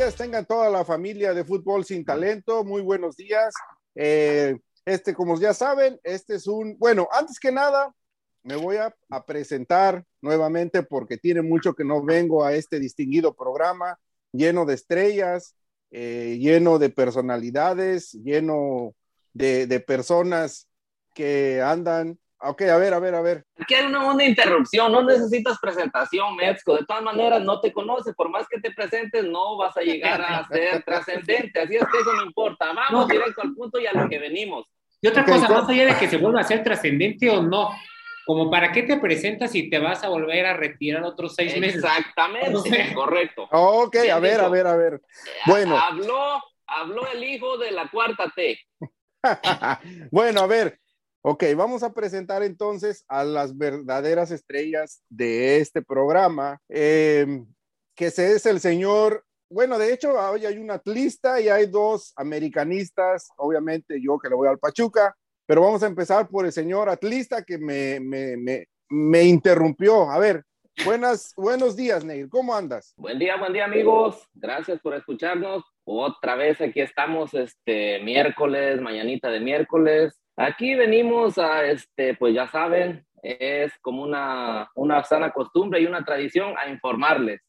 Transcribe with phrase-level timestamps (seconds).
[0.00, 3.52] días, tengan toda la familia de Fútbol Sin Talento, muy buenos días.
[3.94, 4.56] Eh,
[4.86, 7.94] este, como ya saben, este es un, bueno, antes que nada,
[8.42, 8.94] me voy a,
[9.26, 13.98] presentar nuevamente porque tiene mucho que no vengo a este distinguido programa
[14.32, 15.54] lleno de estrellas,
[15.90, 18.94] eh, lleno de personalidades, lleno
[19.34, 20.66] de, de personas
[21.12, 23.44] que andan Ok, a ver, a ver, a ver.
[23.58, 26.76] Aquí hay una, una interrupción, no necesitas presentación, Metzko.
[26.76, 28.14] De todas maneras, no te conoce.
[28.14, 31.60] Por más que te presentes, no vas a llegar a ser trascendente.
[31.60, 32.72] Así es que eso no importa.
[32.72, 34.66] Vamos directo al punto y a lo que venimos.
[35.02, 37.70] Y otra cosa, más allá de que se vuelva a ser trascendente o no,
[38.26, 41.82] como para qué te presentas y te vas a volver a retirar otros seis meses.
[41.82, 43.48] Exactamente, correcto.
[43.50, 45.00] Ok, a ver, a ver, a ver.
[45.46, 45.76] Bueno.
[45.76, 48.58] Habló, habló el hijo de la cuarta T.
[50.10, 50.78] bueno, a ver,
[51.22, 57.46] Ok, vamos a presentar entonces a las verdaderas estrellas de este programa, em,
[57.94, 62.14] que se es el señor, bueno, de hecho, hoy hay un atlista y hay dos
[62.16, 66.88] americanistas, obviamente yo que le voy al Pachuca, pero vamos a empezar por el señor
[66.88, 70.10] atlista que me, me, me, me interrumpió.
[70.10, 70.42] A ver,
[70.86, 72.94] buenas, buenos días, Neil, ¿cómo andas?
[72.96, 74.26] Buen día, buen día, amigos.
[74.32, 75.64] Gracias por escucharnos.
[75.84, 82.48] Otra vez aquí estamos, este miércoles, mañanita de miércoles Aquí venimos a, este, pues ya
[82.48, 87.42] saben, es como una, una sana costumbre y una tradición a informarles.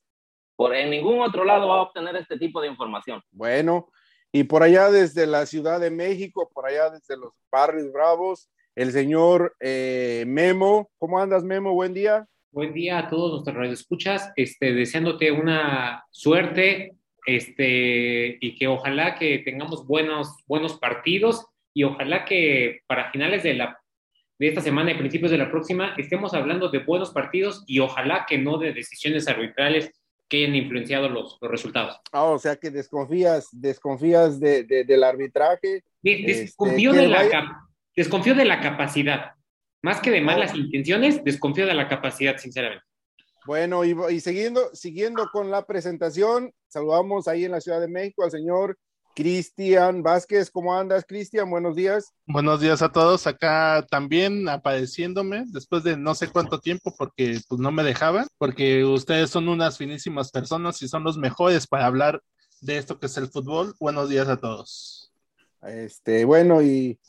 [0.57, 3.21] Por, en ningún otro lado va a obtener este tipo de información.
[3.31, 3.87] Bueno,
[4.33, 8.91] y por allá desde la Ciudad de México, por allá desde los Barrios Bravos, el
[8.91, 10.91] señor eh, Memo.
[10.97, 11.73] ¿Cómo andas, Memo?
[11.73, 12.27] Buen día.
[12.51, 19.39] Buen día a todos nuestros radioescuchas, este, deseándote una suerte este, y que ojalá que
[19.39, 23.79] tengamos buenos, buenos partidos y ojalá que para finales de, la,
[24.39, 28.25] de esta semana y principios de la próxima estemos hablando de buenos partidos y ojalá
[28.27, 29.91] que no de decisiones arbitrales
[30.27, 31.99] que hayan influenciado los, los resultados.
[32.11, 35.83] Ah, o sea que desconfías, desconfías de, del arbitraje.
[36.01, 39.31] desconfío, este, de la, desconfío de la capacidad.
[39.83, 42.85] Más que de malas intenciones, desconfío de la capacidad, sinceramente.
[43.45, 48.23] Bueno, y, y, siguiendo, siguiendo con la presentación, saludamos ahí en la Ciudad de México
[48.23, 48.77] al señor
[49.13, 51.49] Cristian Vázquez, ¿cómo andas, Cristian?
[51.49, 52.13] Buenos días.
[52.25, 53.27] Buenos días a todos.
[53.27, 58.85] Acá también apareciéndome después de no sé cuánto tiempo porque pues no me dejaban, porque
[58.85, 62.21] ustedes son unas finísimas personas y son los mejores para hablar
[62.61, 63.75] de esto que es el fútbol.
[63.79, 65.11] Buenos días a todos.
[65.61, 66.99] Este, bueno, y,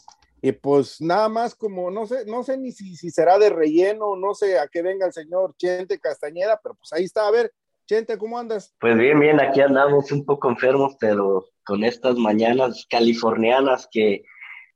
[0.41, 4.17] y pues nada más como, no sé, no sé ni si, si será de relleno,
[4.17, 7.53] no sé a qué venga el señor Chente Castañeda, pero pues ahí está, a ver,
[7.93, 8.75] Chente, ¿cómo andas?
[8.81, 14.25] Pues bien, bien, aquí andamos un poco enfermos, pero con estas mañanas californianas que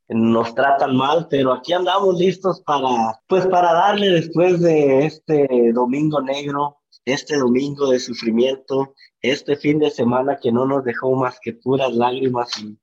[0.08, 6.20] nos tratan mal, pero aquí andamos listos para, pues para darle después de este domingo
[6.20, 11.54] negro, este domingo de sufrimiento, este fin de semana que no nos dejó más que
[11.54, 12.78] puras lágrimas y,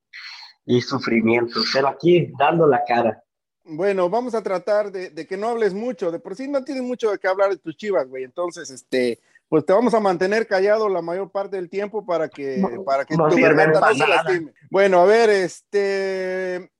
[0.66, 3.24] y sufrimiento, pero aquí dando la cara.
[3.66, 6.84] Bueno, vamos a tratar de, de, que no hables mucho, de por sí no tienes
[6.84, 9.20] mucho de qué hablar de tus chivas, güey, entonces, este,
[9.54, 13.16] pues te vamos a mantener callado la mayor parte del tiempo para que, para que
[13.16, 14.52] tu garganta no se lastime.
[14.72, 16.72] Bueno, a ver, este,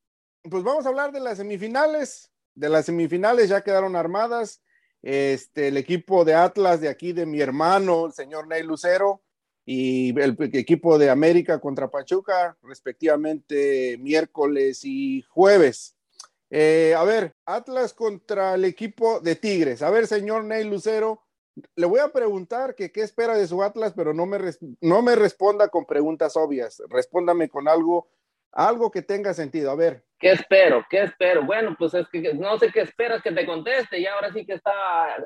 [0.42, 2.32] pues vamos a hablar de las semifinales.
[2.56, 4.64] De las semifinales ya quedaron armadas.
[5.04, 9.22] Este, el equipo de Atlas de aquí, de mi hermano, el señor Ney Lucero,
[9.68, 15.96] y el equipo de América contra Pachuca, respectivamente miércoles y jueves.
[16.50, 19.84] Eh, a ver, Atlas contra el equipo de Tigres.
[19.84, 21.23] A ver, señor Ney Lucero,
[21.76, 24.38] le voy a preguntar que qué espera de su Atlas, pero no me,
[24.82, 26.82] no me responda con preguntas obvias.
[26.90, 28.08] Respóndame con algo,
[28.52, 29.72] algo que tenga sentido.
[29.72, 30.04] A ver.
[30.20, 30.86] ¿Qué espero?
[30.90, 31.46] ¿Qué espero?
[31.46, 34.54] Bueno, pues es que no sé qué esperas que te conteste y ahora sí que
[34.54, 34.72] está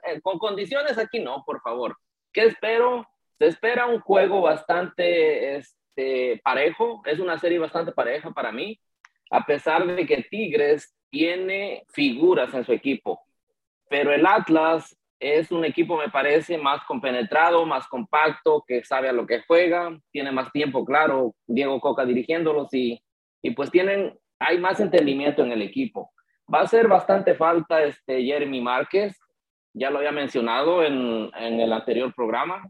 [0.03, 1.95] eh, con condiciones aquí, no, por favor.
[2.33, 3.07] ¿Qué espero?
[3.37, 8.79] Se espera un juego bastante este, parejo, es una serie bastante pareja para mí,
[9.29, 13.21] a pesar de que Tigres tiene figuras en su equipo,
[13.89, 19.13] pero el Atlas es un equipo, me parece, más compenetrado, más compacto, que sabe a
[19.13, 23.01] lo que juega, tiene más tiempo, claro, Diego Coca dirigiéndolos y,
[23.41, 26.11] y pues tienen, hay más entendimiento en el equipo.
[26.53, 29.17] Va a ser bastante falta este Jeremy Márquez,
[29.73, 32.63] ya lo había mencionado en, en el anterior programa,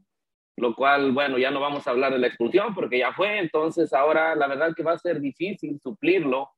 [0.57, 3.93] lo cual, bueno, ya no vamos a hablar de la expulsión porque ya fue, entonces
[3.93, 6.49] ahora la verdad que va a ser difícil suplirlo,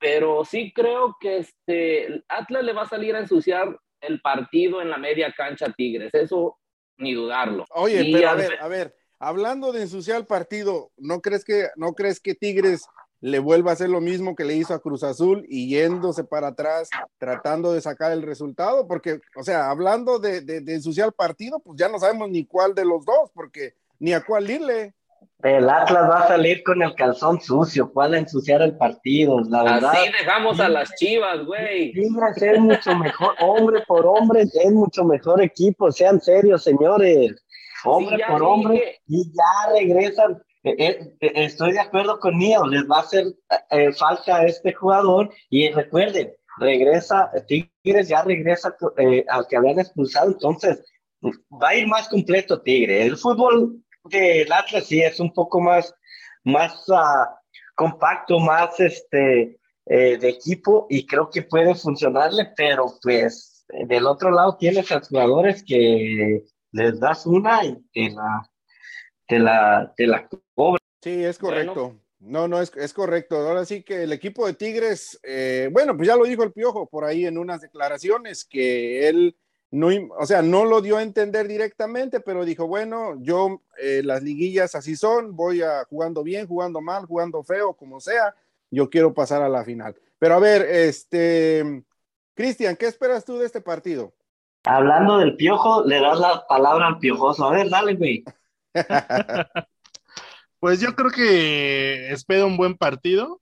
[0.00, 4.90] pero sí creo que este, Atlas le va a salir a ensuciar el partido en
[4.90, 6.58] la media cancha Tigres, eso
[6.96, 7.64] ni dudarlo.
[7.70, 11.92] Oye, pero a ver, a ver, hablando de ensuciar el partido, ¿no crees que, no
[11.92, 12.86] crees que Tigres
[13.20, 16.48] le vuelva a hacer lo mismo que le hizo a Cruz Azul y yéndose para
[16.48, 18.86] atrás, tratando de sacar el resultado?
[18.86, 22.74] Porque, o sea, hablando de, de, ensuciar el partido, pues ya no sabemos ni cuál
[22.74, 24.94] de los dos, porque ni a cuál irle.
[25.42, 29.92] El Atlas va a salir con el calzón sucio, puede ensuciar el partido, la verdad.
[29.92, 31.92] Así dejamos a las chivas, güey.
[31.92, 37.36] Tigres es mucho mejor, hombre por hombre, es mucho mejor equipo, sean serios, señores.
[37.84, 40.42] Hombre por hombre, y ya regresan.
[40.64, 43.26] Eh, eh, eh, estoy de acuerdo con Nio, les va a hacer
[43.96, 48.74] falta a este jugador, y recuerden, regresa, Tigres ya regresa
[49.28, 50.84] al que habían expulsado, entonces
[51.24, 53.06] va a ir más completo Tigre.
[53.06, 55.94] El fútbol del Atlas sí es un poco más,
[56.44, 57.38] más ah,
[57.74, 64.30] compacto, más este, eh, de equipo y creo que puede funcionarle, pero pues del otro
[64.30, 68.50] lado tienes a jugadores que les das una y te la,
[69.26, 70.78] te la, te la cobran.
[71.02, 71.96] Sí, es correcto.
[72.20, 73.36] No, no, es, es, correcto.
[73.36, 76.88] Ahora sí que el equipo de Tigres, eh, bueno, pues ya lo dijo el Piojo
[76.88, 79.36] por ahí en unas declaraciones que él
[79.70, 79.88] no,
[80.18, 84.74] o sea, no lo dio a entender directamente, pero dijo, bueno, yo eh, las liguillas
[84.74, 88.34] así son, voy a jugando bien, jugando mal, jugando feo, como sea,
[88.70, 89.94] yo quiero pasar a la final.
[90.18, 91.84] Pero a ver, este,
[92.34, 94.14] Cristian, ¿qué esperas tú de este partido?
[94.64, 97.44] Hablando del piojo, le das la palabra al piojoso.
[97.44, 98.24] A ver, dale, güey.
[100.60, 103.40] pues yo creo que espero un buen partido.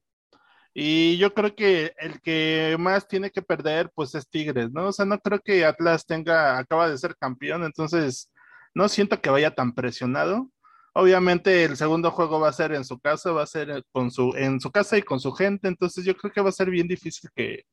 [0.78, 4.88] Y yo creo que el que más tiene que perder, pues es Tigres, ¿no?
[4.88, 8.30] O sea, no creo que Atlas tenga, acaba de ser campeón, entonces
[8.74, 10.50] no siento que vaya tan presionado.
[10.92, 14.34] Obviamente el segundo juego va a ser en su casa, va a ser con su,
[14.36, 16.88] en su casa y con su gente, entonces yo creo que va a ser bien
[16.88, 17.64] difícil que,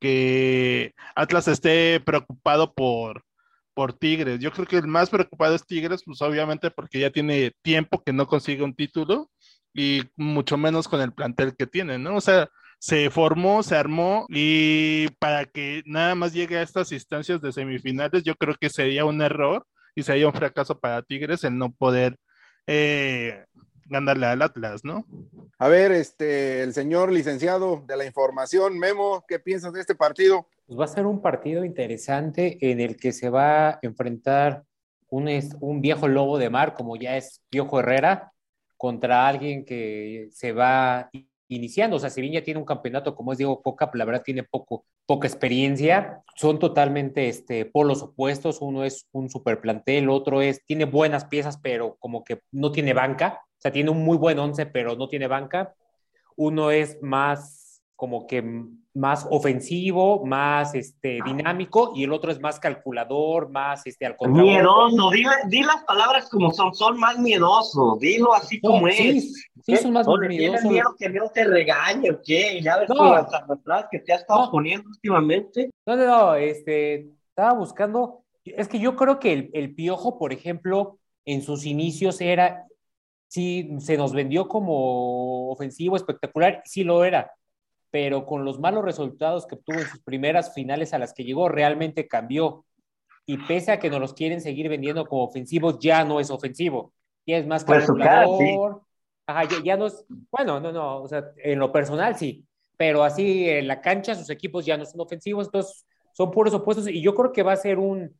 [0.00, 3.24] que Atlas esté preocupado por,
[3.74, 4.38] por Tigres.
[4.40, 8.12] Yo creo que el más preocupado es Tigres, pues obviamente porque ya tiene tiempo que
[8.12, 9.30] no consigue un título
[9.76, 12.16] y mucho menos con el plantel que tiene, ¿no?
[12.16, 17.40] O sea, se formó, se armó y para que nada más llegue a estas instancias
[17.40, 21.56] de semifinales, yo creo que sería un error y sería un fracaso para Tigres el
[21.56, 22.16] no poder
[22.66, 23.44] eh,
[23.86, 25.06] ganarle al Atlas, ¿no?
[25.58, 30.46] A ver, este, el señor licenciado de la información, Memo, ¿qué piensas de este partido?
[30.66, 34.64] Pues va a ser un partido interesante en el que se va a enfrentar
[35.08, 35.28] un,
[35.60, 38.32] un viejo lobo de mar, como ya es Piojo Herrera,
[38.76, 41.10] contra alguien que se va
[41.48, 41.96] iniciando.
[41.96, 45.28] O sea, si tiene un campeonato como es Diego Coca, la verdad tiene poco, poca
[45.28, 46.22] experiencia.
[46.34, 48.60] Son totalmente este, polos opuestos.
[48.60, 52.92] Uno es un super plantel, otro es, tiene buenas piezas, pero como que no tiene
[52.92, 53.40] banca.
[53.44, 55.74] O sea, tiene un muy buen once, pero no tiene banca.
[56.36, 57.65] Uno es más
[57.96, 58.44] como que
[58.94, 64.52] más ofensivo, más este, dinámico, y el otro es más calculador, más este, al contrario.
[64.52, 65.10] Miedoso,
[65.48, 69.48] di, las palabras como son, son más miedosos, dilo así como es.
[69.62, 70.70] Sí, son más miedosos.
[70.70, 72.60] miedo que no te regañe o qué?
[72.62, 73.14] Ya ves no.
[73.64, 75.70] las que te has estado poniendo últimamente.
[75.86, 80.32] No, no, no, este, estaba buscando, es que yo creo que el, el piojo, por
[80.32, 82.66] ejemplo, en sus inicios era,
[83.28, 87.32] sí, se nos vendió como ofensivo, espectacular, sí lo era,
[87.96, 91.48] pero con los malos resultados que obtuvo en sus primeras finales a las que llegó,
[91.48, 92.66] realmente cambió.
[93.24, 96.92] Y pese a que nos los quieren seguir vendiendo como ofensivos, ya no es ofensivo.
[97.26, 98.82] Ya es más pues calculador.
[99.26, 102.44] Ajá, ya, no es, bueno, no, no, o sea, en lo personal sí,
[102.76, 106.86] pero así en la cancha sus equipos ya no son ofensivos, entonces son puros opuestos
[106.88, 108.14] y yo creo que va a ser un,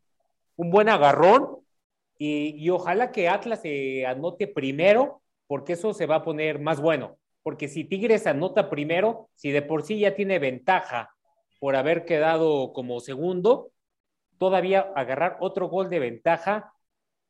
[0.57, 1.59] un buen agarrón
[2.17, 6.81] y, y ojalá que Atlas se anote primero porque eso se va a poner más
[6.81, 11.15] bueno porque si Tigres anota primero, si de por sí ya tiene ventaja
[11.61, 13.71] por haber quedado como segundo,
[14.37, 16.75] todavía agarrar otro gol de ventaja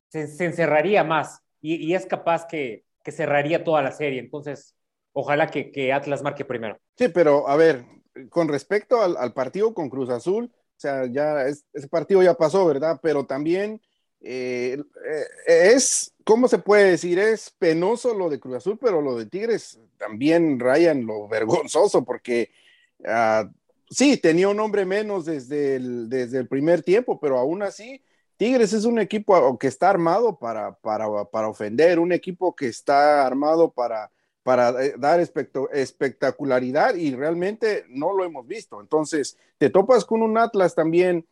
[0.08, 4.20] se, encerraría más y, es capaz que, cerraría toda la serie.
[4.20, 4.74] Entonces,
[5.12, 6.78] ojalá que, Atlas marque primero.
[6.96, 7.84] Sí, pero a ver,
[8.30, 13.00] con respecto al, partido con Cruz Azul, o sea, ya ese partido ya pasó, ¿verdad?
[13.02, 13.82] Pero también
[14.22, 17.20] eh, eh, es, ¿cómo se puede decir?
[17.20, 22.50] Es penoso lo de Cruz Azul, pero lo de Tigres también rayan lo vergonzoso, porque
[22.98, 23.48] uh,
[23.88, 28.02] sí, tenía un hombre menos desde el, desde el primer tiempo, pero aún así,
[28.36, 33.24] Tigres es un equipo que está armado para, para, para ofender, un equipo que está
[33.24, 34.10] armado para,
[34.42, 38.80] para eh, dar espectacularidad y realmente no lo hemos visto.
[38.80, 41.24] Entonces, te topas con un Atlas también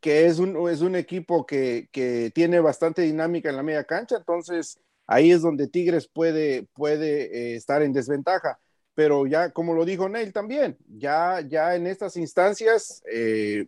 [0.00, 4.16] que es un, es un equipo que, que, tiene bastante dinámica en la media cancha,
[4.16, 8.58] entonces ahí es donde Tigres puede, puede eh, estar en desventaja.
[8.94, 13.66] Pero ya, como lo dijo Neil también, ya, ya en estas instancias, eh,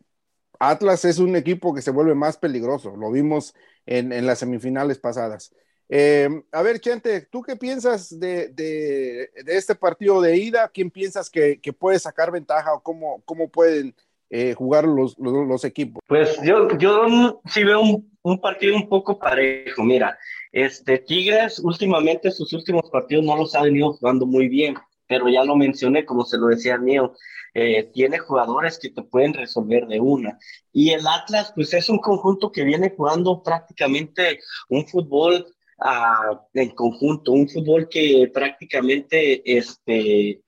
[0.58, 3.54] Atlas es un equipo que se vuelve más peligroso, lo vimos
[3.86, 5.54] en, en las semifinales pasadas.
[5.88, 10.68] Eh, a ver, Chente, ¿tú qué piensas de, de, de, este partido de ida?
[10.68, 13.94] ¿Quién piensas que, que puede sacar ventaja o cómo, cómo pueden
[14.30, 15.16] eh, jugar los,
[15.64, 16.00] equipos?
[16.06, 17.80] Pues yo, yo sí veo
[18.22, 19.82] un, partido un poco parejo.
[19.82, 20.16] Mira,
[20.52, 24.76] Este, Tigres últimamente sus últimos partidos no los ha venido jugando muy bien,
[25.08, 27.14] pero ya lo mencioné, como se lo decía Neo,
[27.52, 30.38] eh, tiene jugadores que te pueden resolver de una.
[30.72, 35.46] Y el Atlas, pues es un conjunto que viene jugando prácticamente un fútbol
[35.78, 40.42] uh, en conjunto, un fútbol que prácticamente este,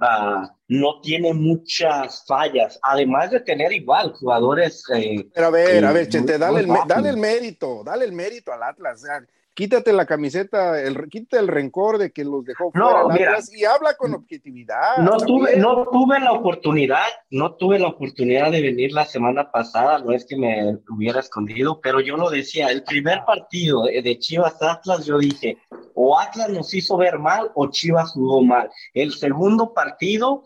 [0.00, 4.84] uh, no tiene muchas fallas, además de tener igual jugadores.
[4.94, 8.52] Eh, Pero a ver, a ver, Chente, dale el, dale el mérito, dale el mérito
[8.52, 9.02] al Atlas.
[9.02, 9.26] O sea,
[9.58, 13.64] quítate la camiseta, el, quítate el rencor de que los dejó fuera no, mira, y
[13.64, 14.98] habla con objetividad.
[14.98, 19.98] No tuve, no tuve la oportunidad, no tuve la oportunidad de venir la semana pasada,
[19.98, 24.62] no es que me hubiera escondido, pero yo lo decía, el primer partido de Chivas
[24.62, 25.58] Atlas, yo dije,
[25.92, 28.70] o Atlas nos hizo ver mal o Chivas jugó mal.
[28.94, 30.44] El segundo partido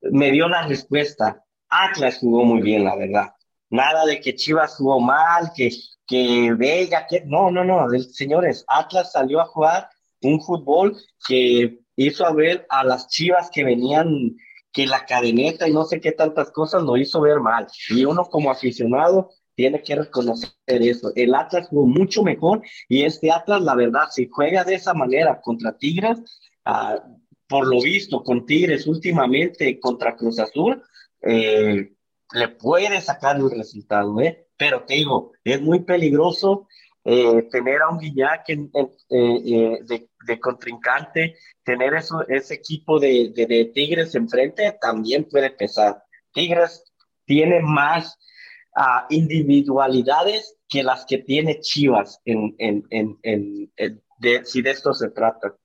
[0.00, 3.30] me dio la respuesta, Atlas jugó muy bien, la verdad.
[3.70, 5.70] Nada de que Chivas jugó mal, que
[6.10, 9.88] que Vega, que no, no, no, señores, Atlas salió a jugar
[10.22, 10.96] un fútbol
[11.28, 14.36] que hizo ver a las chivas que venían,
[14.72, 17.68] que la cadeneta y no sé qué tantas cosas lo hizo ver mal.
[17.90, 21.12] Y uno como aficionado tiene que reconocer eso.
[21.14, 25.40] El Atlas jugó mucho mejor y este Atlas, la verdad, si juega de esa manera
[25.40, 26.18] contra Tigres,
[26.66, 26.98] uh,
[27.46, 30.82] por lo visto con Tigres últimamente contra Cruz Azul,
[31.22, 31.92] eh,
[32.32, 34.46] le puede sacar el resultado, ¿eh?
[34.56, 36.68] pero te digo, es muy peligroso
[37.02, 38.58] eh, tener a un Guiñac eh,
[39.08, 41.34] eh, de, de, contrincante,
[41.64, 46.02] tener eso, ese equipo de, de, Tigres enfrente también puede pesar.
[46.34, 46.84] Tigres
[47.24, 48.18] tiene más
[48.76, 53.70] uh, individualidades que las que tiene Chivas en, en, en, en
[54.18, 55.56] de, si de esto se trata.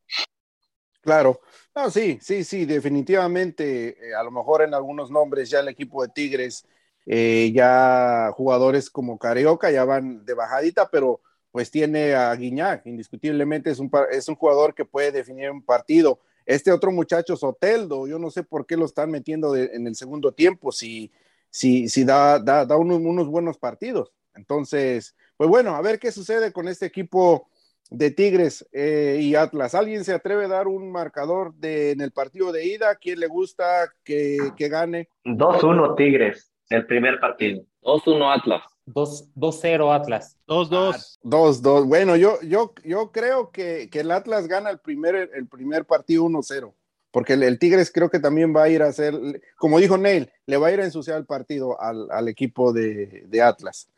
[1.06, 1.40] Claro,
[1.76, 6.10] no, sí, sí, sí, definitivamente, a lo mejor en algunos nombres ya el equipo de
[6.10, 6.66] Tigres
[7.06, 11.22] eh, ya jugadores como Carioca ya van de bajadita, pero
[11.52, 16.20] pues tiene a Guiñac, indiscutiblemente es un, es un jugador que puede definir un partido.
[16.44, 20.32] Este otro muchacho, Soteldo, yo no sé por qué lo están metiendo en el segundo
[20.34, 21.12] tiempo, si,
[21.52, 24.12] si, si da, da, da unos, buenos partidos.
[24.34, 27.48] Entonces, pues bueno, a ver qué sucede con este equipo
[27.89, 29.75] de Tigres eh, y Atlas.
[29.75, 32.96] ¿Alguien se atreve a dar un marcador de, en el partido de ida?
[32.96, 35.10] ¿Quién le gusta que, que gane?
[35.25, 37.63] 2-1 Tigres el primer partido.
[37.84, 38.63] 2-1 Atlas.
[38.88, 40.38] 2-0 Atlas.
[40.48, 41.20] 2-2.
[41.24, 41.88] 2-2.
[41.88, 46.25] Bueno, yo, yo, yo creo que, que, el Atlas gana el primer, el primer partido
[46.25, 46.74] 1-0.
[47.12, 49.13] Porque el, el, Tigres creo que también va a ir a hacer,
[49.58, 53.24] como dijo Neil, le va a ir a ensuciar el partido al, al equipo de,
[53.27, 53.89] de, Atlas.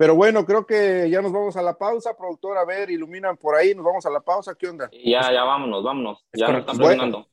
[0.00, 2.56] Pero bueno, creo que ya nos vamos a la pausa, productor.
[2.56, 4.54] A ver, iluminan por ahí, nos vamos a la pausa.
[4.54, 4.88] ¿Qué onda?
[5.04, 6.24] Ya, ya vámonos, vámonos.
[6.32, 7.26] Ya nos están bueno,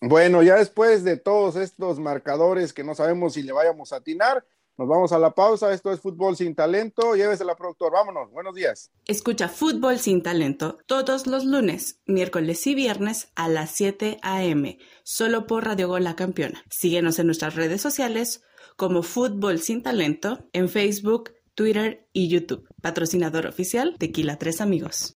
[0.00, 4.46] bueno, ya después de todos estos marcadores que no sabemos si le vayamos a atinar,
[4.76, 5.74] nos vamos a la pausa.
[5.74, 7.16] Esto es Fútbol sin Talento.
[7.16, 7.92] Llévesela, productor.
[7.92, 8.30] Vámonos.
[8.30, 8.92] Buenos días.
[9.04, 14.78] Escucha Fútbol sin Talento todos los lunes, miércoles y viernes a las 7 a.m.
[15.02, 16.62] Solo por Radio Gol La Campeona.
[16.70, 18.44] Síguenos en nuestras redes sociales
[18.76, 22.66] como Fútbol sin Talento en Facebook, Twitter y YouTube.
[22.80, 25.18] Patrocinador oficial Tequila Tres Amigos.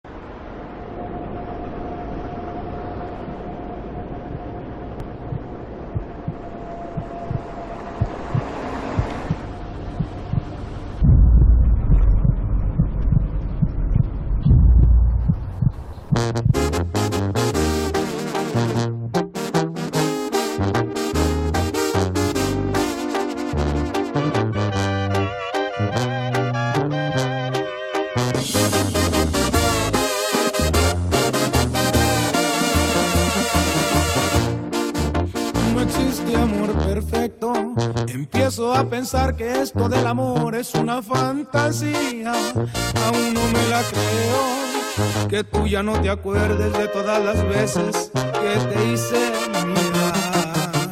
[39.04, 42.32] Pensar que esto del amor es una fantasía.
[42.32, 45.28] Aún no me la creo.
[45.28, 49.20] Que tú ya no te acuerdes de todas las veces que te hice
[49.66, 50.90] mirar.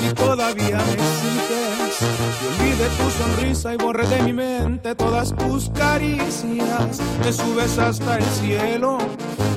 [0.00, 1.98] Y todavía me exiges
[2.40, 6.98] que olvide tu sonrisa y borre de mi mente todas tus caricias.
[7.22, 8.96] Me subes hasta el cielo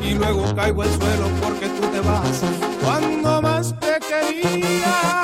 [0.03, 2.41] y luego caigo al suelo porque tú te vas
[2.83, 5.20] cuando más te quería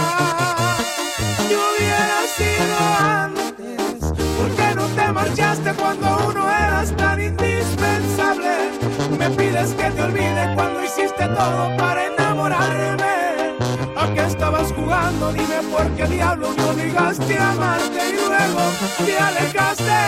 [9.57, 13.55] Pides que te olvide cuando hiciste todo para enamorarme.
[13.95, 15.33] ¿A qué estabas jugando?
[15.33, 18.61] Dime por qué diablos me obligaste a amarte y luego
[19.03, 19.99] te alejaste.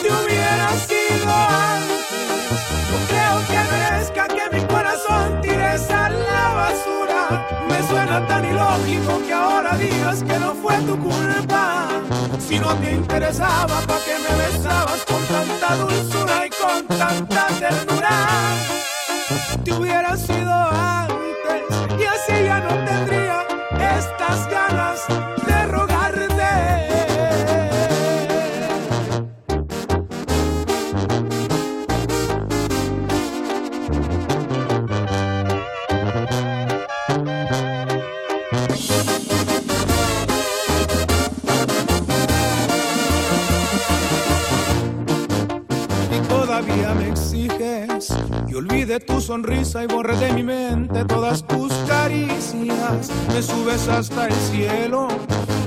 [0.00, 2.48] Te hubiera sido antes.
[2.90, 7.46] No creo que merezca que mi corazón tires a la basura.
[7.68, 11.88] Me suena tan ilógico que ahora digas que no fue tu culpa.
[12.38, 18.77] Si no te interesaba, ¿para qué me besabas con tanta dulzura y con tanta ternura.
[19.68, 20.87] Te hubiera sido
[49.28, 53.10] sonrisa y borre de mi mente todas tus caricias.
[53.28, 55.06] Me subes hasta el cielo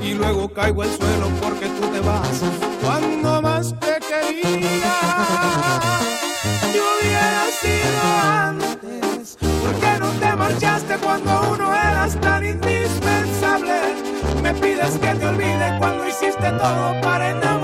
[0.01, 2.41] y luego caigo al suelo porque tú te vas
[2.81, 4.95] cuando más te quería.
[6.73, 13.75] Yo hubiera sido antes, ¿por qué no te marchaste cuando uno eras tan indispensable?
[14.41, 17.60] Me pides que te olvide cuando hiciste todo para enamorarme.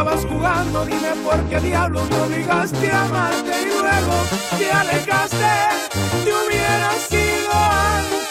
[0.00, 0.86] ¿A qué estabas jugando?
[0.86, 4.14] Dime por qué diablos me obligaste a amarte y luego
[4.58, 5.52] te alejaste.
[6.24, 8.24] Te hubiera sido antes.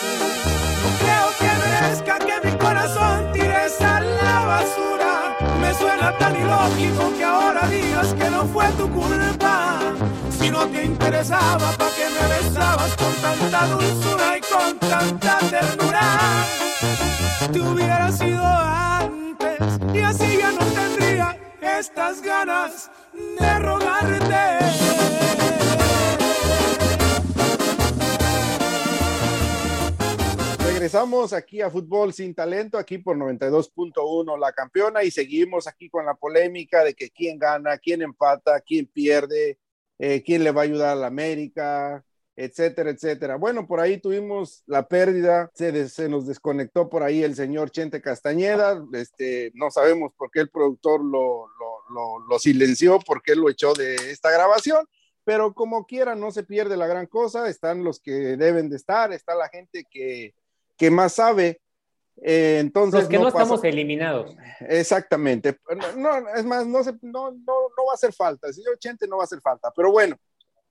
[0.99, 5.38] Creo que merezca que mi corazón tires a la basura.
[5.61, 9.79] Me suena tan ilógico que ahora digas que no fue tu culpa.
[10.39, 16.01] Si no te interesaba, ¿para qué me besabas con tanta dulzura y con tanta ternura?
[17.53, 20.78] Te hubiera sido antes y así ya no tendría
[21.79, 24.36] estas ganas de rogarte.
[30.62, 36.05] Regresamos aquí a Fútbol Sin Talento, aquí por 92.1 la campeona y seguimos aquí con
[36.05, 39.57] la polémica de que quién gana, quién empata, quién pierde,
[40.00, 42.03] eh, quién le va a ayudar a la América,
[42.41, 43.36] etcétera, etcétera.
[43.36, 47.69] Bueno, por ahí tuvimos la pérdida, se, des- se nos desconectó por ahí el señor
[47.69, 53.21] Chente Castañeda, este, no sabemos por qué el productor lo, lo, lo, lo silenció, por
[53.21, 54.88] qué lo echó de esta grabación,
[55.25, 59.12] pero como quiera, no se pierde la gran cosa, están los que deben de estar,
[59.12, 60.34] está la gente que,
[60.78, 61.60] que más sabe.
[62.21, 64.36] Eh, entonces, Los que no, estamos eliminados.
[64.62, 65.58] Exactamente.
[65.97, 68.47] No, no, es más, no, se, no, no, no va a hacer falta.
[68.47, 69.71] El señor Chente no va a hacer falta.
[69.75, 70.17] Pero bueno,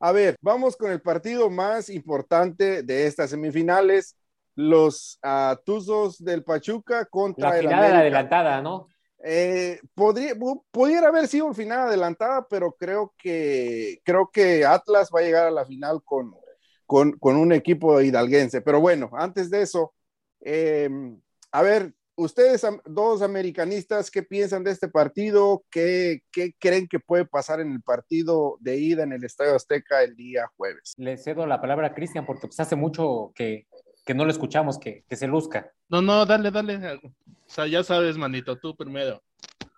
[0.00, 4.16] a ver, vamos con el partido más importante de estas semifinales.
[4.54, 8.00] Los ah, Tuzos del Pachuca contra La el final de la América.
[8.00, 8.88] adelantada, ¿no?
[9.24, 15.10] Eh, podría, pu- pudiera haber sido un final adelantada, pero creo que, creo que Atlas
[15.14, 16.34] va a llegar a la final con,
[16.86, 18.60] con, con un equipo hidalguense.
[18.62, 19.94] Pero bueno, antes de eso,
[20.40, 20.88] eh,
[21.52, 25.64] a ver, ustedes dos americanistas, ¿qué piensan de este partido?
[25.70, 30.02] ¿Qué, ¿Qué creen que puede pasar en el partido de ida en el Estadio Azteca
[30.02, 30.94] el día jueves?
[30.98, 33.68] Le cedo la palabra a Cristian porque pues, hace mucho que,
[34.04, 35.72] que no lo escuchamos, que, que se luzca.
[35.88, 36.96] No, no, dale, dale.
[36.96, 37.12] O
[37.46, 39.22] sea, ya sabes, manito, tú primero.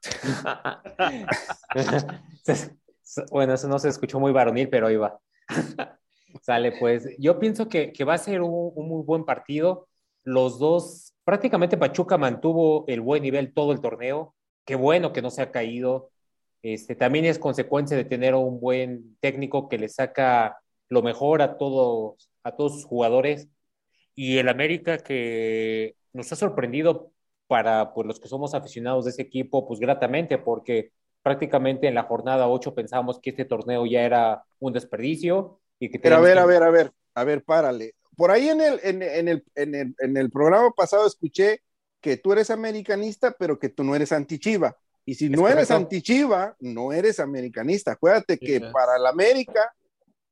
[3.31, 5.21] bueno, eso no se escuchó muy varonil, pero ahí va.
[6.43, 9.89] Sale, pues yo pienso que, que va a ser un, un muy buen partido.
[10.23, 14.35] Los dos, prácticamente Pachuca mantuvo el buen nivel todo el torneo.
[14.65, 16.11] Qué bueno que no se ha caído.
[16.61, 21.57] Este, también es consecuencia de tener un buen técnico que le saca lo mejor a
[21.57, 23.47] todos, a todos sus jugadores.
[24.17, 27.13] Y el América que nos ha sorprendido
[27.47, 30.91] para pues, los que somos aficionados de ese equipo, pues gratamente, porque
[31.23, 35.61] prácticamente en la jornada 8 pensábamos que este torneo ya era un desperdicio.
[35.79, 37.95] Y que Pero a ver, que- a ver, a ver, a ver, párale.
[38.21, 41.63] Por ahí en el, en, en el, en, el, en el programa pasado escuché
[42.03, 44.77] que tú eres americanista, pero que tú no eres antichiva.
[45.07, 45.75] Y si Es no eres correcto.
[45.77, 47.93] antichiva, no eres americanista.
[47.93, 48.65] Acuérdate que Sí.
[48.73, 49.73] para el América,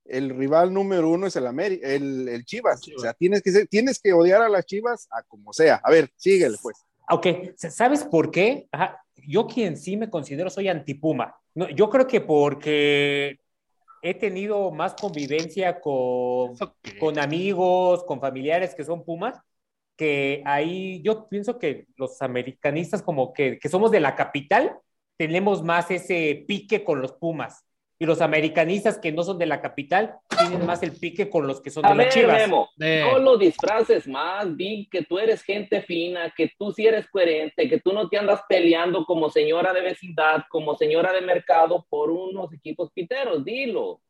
[0.04, 2.82] el rival número uno es el, Ameri- el, el Chivas.
[2.82, 2.98] Chivas.
[3.00, 5.80] O sea, tienes que, ser- tienes que odiar a las Chivas a como sea.
[5.82, 6.76] A ver, síguele pues.
[7.10, 8.68] Ok, ¿sabes por qué?
[8.70, 11.34] Ajá, Yo quien sí me considero soy antipuma.
[11.54, 13.40] No, yo creo que porque
[14.02, 16.56] he tenido más convivencia con,
[16.98, 19.38] con amigos, con familiares que son pumas,
[19.96, 24.78] que ahí yo pienso que los americanistas como que, que somos de la capital,
[25.16, 27.64] tenemos más ese pique con los pumas.
[28.00, 31.60] Y los americanistas que no son de la capital tienen más el pique con los
[31.60, 32.42] que son A de las chivas.
[32.42, 36.86] Memo, Eh, no lo disfraces más, di que tú eres gente fina, que tú sí
[36.86, 41.22] eres coherente, que tú no te andas peleando como señora de vecindad, como señora de
[41.22, 44.00] mercado por unos equipos piteros, dilo.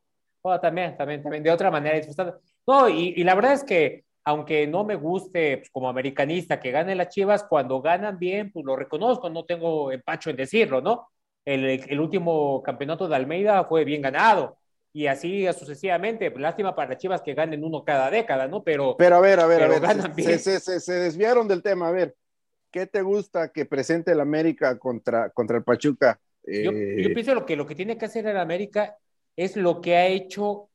[0.42, 2.38] Oh, también, también, también, de otra manera disfrutando.
[2.66, 6.70] No, y, y la verdad es que, aunque no me guste pues, como americanista que
[6.70, 11.08] ganen las chivas, cuando ganan bien, pues lo reconozco, no tengo empacho en decirlo, ¿no?
[11.52, 14.58] El, el último campeonato de Almeida fue bien ganado,
[14.92, 16.30] y así sucesivamente.
[16.30, 18.62] Pues, lástima para las chivas que ganen uno cada década, ¿no?
[18.62, 19.80] Pero, Pero a ver, a ver, a ver.
[19.80, 20.38] ganan Se, bien.
[20.38, 21.88] se- se- se desviaron del tema.
[21.88, 22.16] A ver,
[22.70, 27.46] ¿qué te gusta que presente el América contra, contra el Pachuca Yo, yo, pienso lo
[27.46, 28.96] que lo que tiene que hacer el América
[29.36, 30.70] es lo que ha hecho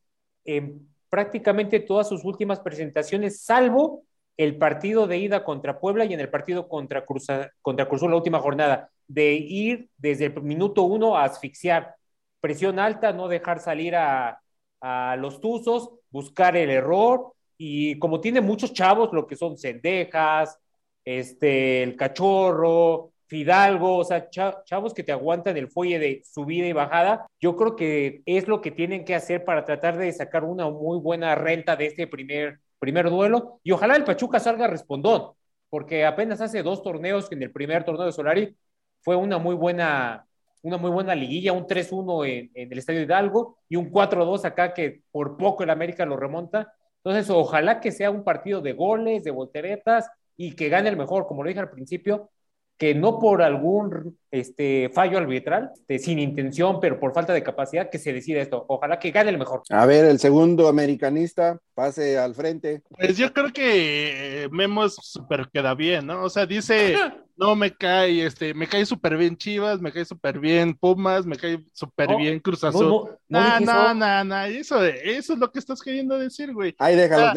[0.46, 4.06] en prácticamente todas sus últimas presentaciones, salvo
[4.38, 7.28] el partido de ida contra Puebla y en el partido contra Cruz,
[7.62, 11.96] contra Cruz la última jornada, de ir desde el minuto uno a asfixiar.
[12.39, 14.39] Presión alta, no dejar salir a,
[14.82, 20.60] a los Tuzos, buscar el error y como tiene muchos chavos, lo que son Cendejas,
[21.06, 26.74] este, el Cachorro, Fidalgo, o sea, chavos que te aguantan el fuelle de subida y
[26.74, 30.69] bajada, yo creo que es lo que tienen que hacer para tratar de sacar una
[30.69, 35.32] muy buena renta de este primer, primer duelo y ojalá el Pachuca salga respondón,
[35.69, 38.58] porque apenas hace dos torneos que en el primer torneo de Solari
[39.00, 40.28] fue una muy buena
[40.63, 44.74] una muy buena liguilla, un 3-1 en, en, el Estadio Hidalgo y un 4-2 acá
[44.74, 46.74] que por poco el América lo remonta.
[47.04, 51.28] Entonces, ojalá que sea un partido de goles, de volteretas y que gane el mejor,
[51.28, 52.32] como lo dije al principio,
[52.78, 57.90] que no por algún este, fallo arbitral, este, sin intención, pero por falta de capacidad,
[57.90, 58.66] que se decida esto.
[58.68, 59.62] Ojalá que gane el mejor.
[59.70, 62.82] A ver, el segundo americanista, pase al frente.
[62.90, 66.24] Pues yo creo que Memo es súper queda bien, ¿no?
[66.24, 66.96] O sea, dice,
[67.36, 71.36] no me cae, este, me cae súper bien Chivas, me cae súper bien Pumas, me
[71.36, 73.17] cae súper bien Cruz Azul.
[73.28, 76.76] No, no, no, no, eso, eso es lo que estás queriendo decir, güey.
[76.78, 77.34] Ahí déjalos,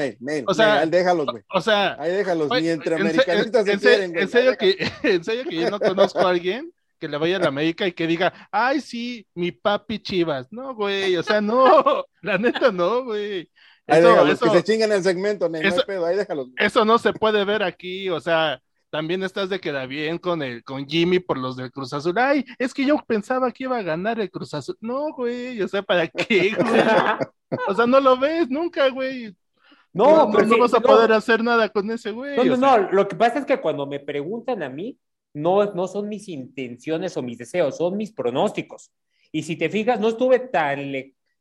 [0.46, 1.42] o sea, ahí déjalos, güey.
[1.52, 4.22] O sea, ahí déjalos, ni entre americanistas en, se quieren, güey.
[4.24, 7.40] En serio, que, en serio que yo no conozco a alguien que le vaya a
[7.40, 10.46] la América y que diga, ay, sí, mi papi Chivas.
[10.50, 13.50] No, güey, o sea, no, la neta no, güey.
[13.87, 16.48] Eso, eso, que se chingan el segmento, no eso, pedo, ahí déjalos.
[16.56, 18.61] Eso no se puede ver aquí, o sea,
[18.96, 22.16] también estás de queda bien con el, con Jimmy por los del Cruz Azul.
[22.16, 24.74] Ay, es que yo pensaba que iba a ganar el Cruz Azul.
[24.80, 26.80] No, güey, o sea, ¿para qué, güey?
[27.68, 29.37] o sea, no lo ves nunca, güey.
[29.92, 32.38] No, no, no, no vas a poder hacer nada con ese güey.
[32.38, 34.98] No, no, no, lo que pasa es que cuando me preguntan a mí,
[35.35, 38.92] no, no son mis intenciones o mis deseos, son mis pronósticos.
[39.30, 40.90] Y si te fijas, no estuve tan,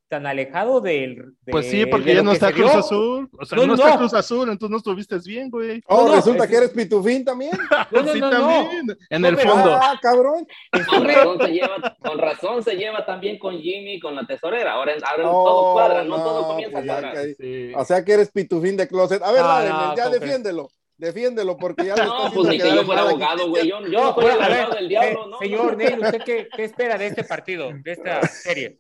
[0.08, 1.34] tan alejado del.
[1.42, 3.30] De, pues sí, porque ya no está Cruz Azul.
[3.38, 5.82] O sea, no, no, está Cruz Azul, entonces no estuviste bien, güey.
[5.88, 7.52] Oh, resulta que eres pitufín también.
[8.14, 8.98] sí, también.
[9.10, 9.74] En el fondo.
[9.74, 10.48] Ah, cabrón.
[10.90, 14.74] Con razón, se lleva, con razón se lleva también con Jimmy y con la tesorera.
[14.74, 17.26] Ahora, ahora todo cuadra, no, todo comienza pues a cuadrar.
[17.40, 17.72] Sí.
[17.76, 19.22] O sea que eres pitufín de closet.
[19.22, 20.70] A ver, dale, ya defiéndelo.
[20.98, 23.68] Defiéndelo porque ya No, pues ni que yo fuera abogado, güey.
[23.68, 25.40] Yo, yo no soy el abogado del diablo, ¿no?
[25.40, 28.76] Señor Neil, ¿usted qué, qué, espera de este partido, de esta serie?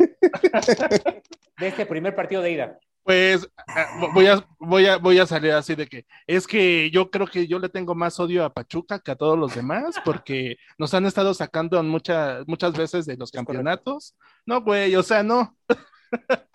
[1.57, 2.79] De este primer partido de ida.
[3.05, 7.11] Pues eh, voy a, voy, a, voy a salir así de que es que yo
[7.11, 10.57] creo que yo le tengo más odio a Pachuca que a todos los demás porque
[10.79, 14.15] nos han estado sacando muchas, muchas veces de los campeonatos.
[14.47, 15.55] No, güey, o sea, no.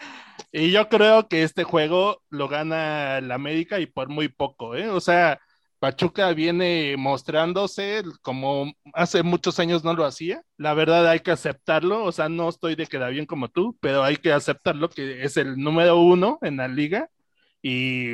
[0.53, 4.88] y yo creo que este juego lo gana el América y por muy poco, ¿eh?
[4.88, 5.38] O sea,
[5.81, 10.43] Pachuca viene mostrándose como hace muchos años no lo hacía.
[10.59, 14.05] La verdad hay que aceptarlo, o sea, no estoy de queda bien como tú, pero
[14.05, 17.09] hay que aceptarlo que es el número uno en la liga
[17.62, 18.12] y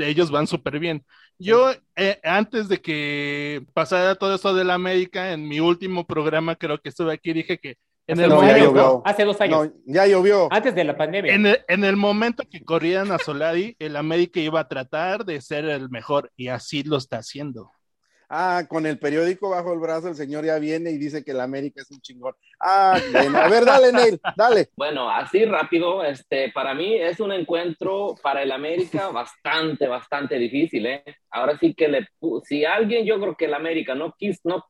[0.00, 1.04] ellos van súper bien.
[1.38, 6.56] Yo, eh, antes de que pasara todo esto de la América, en mi último programa
[6.56, 7.76] creo que estuve aquí, dije que
[8.08, 9.66] en el no, momento, hace dos años.
[9.66, 10.48] No, ya llovió.
[10.50, 11.34] Antes de la pandemia.
[11.34, 15.40] En el, en el, momento que corrían a Solari, el América iba a tratar de
[15.40, 17.70] ser el mejor y así lo está haciendo.
[18.30, 21.40] Ah, con el periódico bajo el brazo, el señor ya viene y dice que el
[21.40, 22.34] América es un chingón.
[22.60, 23.38] Ah, bueno.
[23.38, 24.68] A ver, dale, Neil, dale.
[24.76, 30.86] Bueno, así rápido, este, para mí es un encuentro para el América bastante, bastante difícil,
[30.86, 31.04] ¿eh?
[31.30, 32.06] Ahora sí que le,
[32.44, 34.64] si alguien, yo creo que el América no quis, no,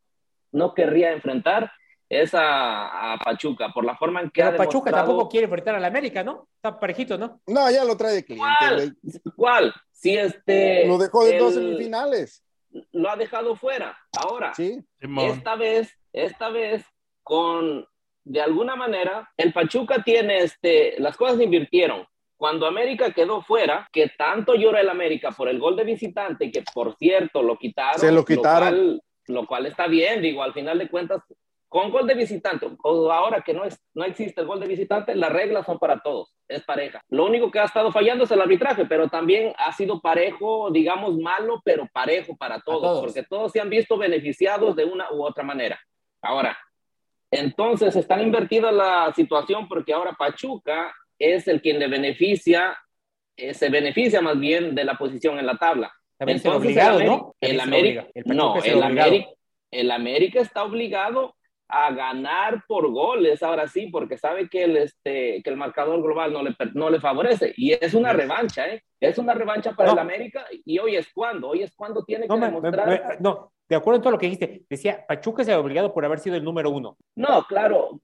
[0.53, 1.73] no querría enfrentar,
[2.09, 5.75] es a, a, Pachuca, por la forma en que Pero ha Pachuca tampoco quiere enfrentar
[5.75, 6.49] al América, ¿no?
[6.57, 7.41] Está parejito, ¿no?
[7.47, 8.47] No, ya lo trae de cliente.
[8.59, 8.97] ¿Cuál?
[9.37, 9.75] ¿Cuál?
[9.93, 10.87] Si este...
[10.87, 12.43] Lo dejó de el, dos semifinales.
[12.93, 13.99] Lo ha dejado fuera.
[14.17, 14.81] Ahora, sí.
[15.01, 16.85] esta vez, esta vez,
[17.23, 17.87] con,
[18.25, 22.07] de alguna manera, el Pachuca tiene, este, las cosas se invirtieron.
[22.37, 26.63] Cuando América quedó fuera, que tanto llora el América por el gol de visitante, que
[26.73, 28.01] por cierto lo quitaron.
[28.01, 28.71] Se lo quitaron.
[28.71, 31.21] Lo cual, lo cual está bien, digo, al final de cuentas,
[31.69, 35.15] con gol de visitante, o ahora que no, es, no existe el gol de visitante,
[35.15, 37.03] las reglas son para todos, es pareja.
[37.09, 41.19] Lo único que ha estado fallando es el arbitraje, pero también ha sido parejo, digamos
[41.19, 43.01] malo, pero parejo para todos, todos.
[43.01, 45.79] porque todos se han visto beneficiados de una u otra manera.
[46.23, 46.57] Ahora,
[47.31, 52.79] entonces está invertida la situación porque ahora Pachuca es el quien le beneficia,
[53.37, 55.93] eh, se beneficia más bien de la posición en la tabla.
[56.17, 57.35] También entonces, obligado, el, ¿no?
[57.41, 59.29] El América, el no, el América,
[59.71, 61.37] el América está obligado
[61.69, 66.33] a ganar por goles, ahora sí, porque sabe que el, este, que el marcador global
[66.33, 67.53] no le, no le favorece.
[67.57, 68.83] Y es una revancha, ¿eh?
[68.99, 69.93] Es una revancha para no.
[69.93, 72.89] el América y hoy es cuando, hoy es cuando tiene que demostrar.
[72.89, 75.93] Me, me, no, de acuerdo en todo lo que dijiste, decía, Pachuca se ha obligado
[75.93, 76.97] por haber sido el número uno.
[77.15, 78.01] No, claro,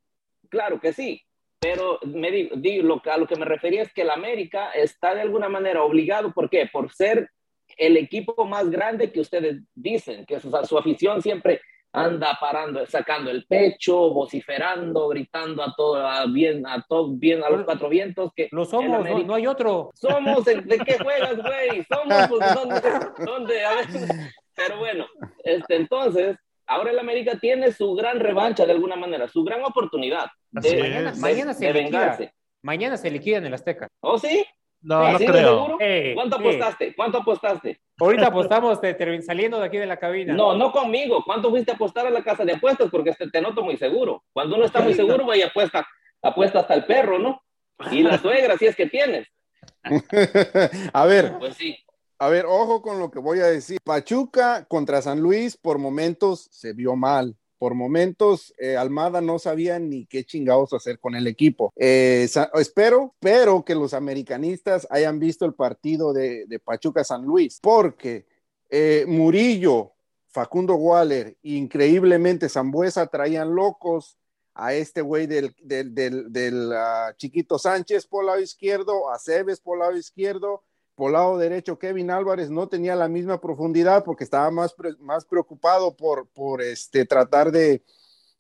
[0.51, 1.23] claro que sí.
[1.59, 5.49] Pero me digo, a lo que me refería es que el América está de alguna
[5.49, 6.69] manera obligado, ¿por qué?
[6.71, 7.31] Por ser
[7.79, 11.63] el equipo más grande que ustedes dicen, que su afición siempre
[11.95, 17.65] anda parando, sacando el pecho, vociferando, gritando a todo, bien, a todo, bien, a los
[17.65, 18.33] cuatro vientos.
[18.35, 19.91] Que lo somos, no, hay otro.
[19.95, 21.85] Somos, ¿de, qué juegas, güey?
[21.85, 22.55] Somos, pues,
[23.25, 23.87] ¿dónde, A ver,
[24.57, 25.07] pero bueno,
[25.45, 30.27] este, entonces, ahora el América tiene su gran revancha de alguna manera, su gran oportunidad
[30.51, 32.35] de, mañana, se vengarse.
[32.63, 33.87] Mañana se liquida en el Azteca.
[34.01, 34.45] ¿Oh, sí?
[34.85, 35.79] No, no creo.
[36.15, 36.95] ¿Cuánto apostaste?
[36.95, 37.81] ¿Cuánto apostaste?
[37.99, 38.79] Ahorita apostamos
[39.25, 40.35] saliendo de aquí de la cabina.
[40.35, 41.23] No, no conmigo.
[41.25, 42.91] ¿Cuánto fuiste a apostar a la casa de apuestas?
[42.91, 44.25] Porque te, noto muy seguro.
[44.33, 45.87] Cuando uno está muy seguro, vaya apuesta,
[46.23, 47.43] apuesta hasta el perro, ¿no?
[47.91, 49.27] Y la suegra, si es que tienes.
[50.93, 51.33] a ver.
[51.39, 51.79] Pues sí.
[52.19, 53.79] A ver, ojo con lo que voy a decir.
[53.83, 59.79] Pachuca contra San Luis por momentos se vio mal por momentos eh, Almada no sabía
[59.79, 61.73] ni qué chingados hacer con el equipo.
[61.77, 68.27] Eh, espero, pero que los americanistas hayan visto el partido de, Pachuca San Luis, porque
[68.69, 69.93] eh, Murillo,
[70.27, 74.19] Facundo Waller, increíblemente Zambuesa traían locos
[74.53, 80.65] a este güey del, ah, Chiquito Sánchez por lado izquierdo, a Cebes por lado izquierdo,
[80.95, 85.97] por lado derecho, Kevin Álvarez no tenía la misma profundidad porque estaba más, más preocupado
[85.97, 87.83] por, por este, tratar de,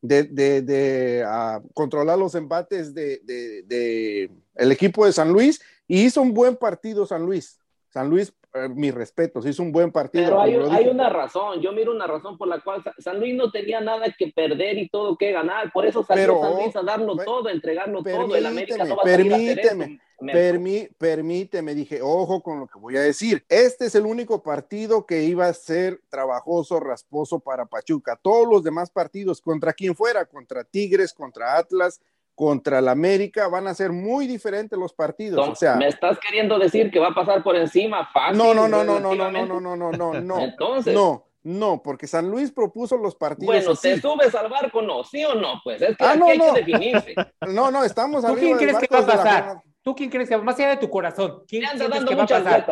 [0.00, 6.56] de, ah, controlar los embates de, el equipo de San Luis y hizo un buen
[6.56, 7.58] partido San Luis.
[7.90, 10.26] San Luis eh, mis respetos, hizo un buen partido.
[10.26, 13.50] Pero hay, hay, una razón, yo miro una razón por la cual San Luis no
[13.50, 17.16] tenía nada que perder y todo que ganar, por eso salió San Luis a darlo
[17.16, 22.60] todo, a entregarlo todo, el América no va a permíteme, permí, permíteme, dije, ojo con
[22.60, 26.78] lo que voy a decir, este es el único partido que iba a ser trabajoso,
[26.78, 32.00] rasposo para Pachuca, todos los demás partidos, contra quien fuera, contra Tigres, contra Atlas,
[32.34, 35.48] contra el América van a ser muy diferentes los partidos.
[35.48, 38.38] o sea, me estás queriendo decir que va a pasar por encima fácil.
[38.38, 40.38] No, no, no, no, no, no, no, no, no, no, no.
[40.40, 40.94] Entonces.
[40.94, 41.26] No.
[41.44, 43.54] No, porque San Luis propuso los partidos.
[43.54, 45.04] Bueno, ¿te subes al barco no?
[45.04, 45.60] ¿Sí o no?
[45.62, 47.14] Pues es que ah, no, hay que definirse.
[47.46, 49.62] No, no, estamos ¿Tú quién crees que va a pasar?
[49.84, 52.66] ¿Tú quién crees que, más allá de tu corazón, quién sientes que va a pasar?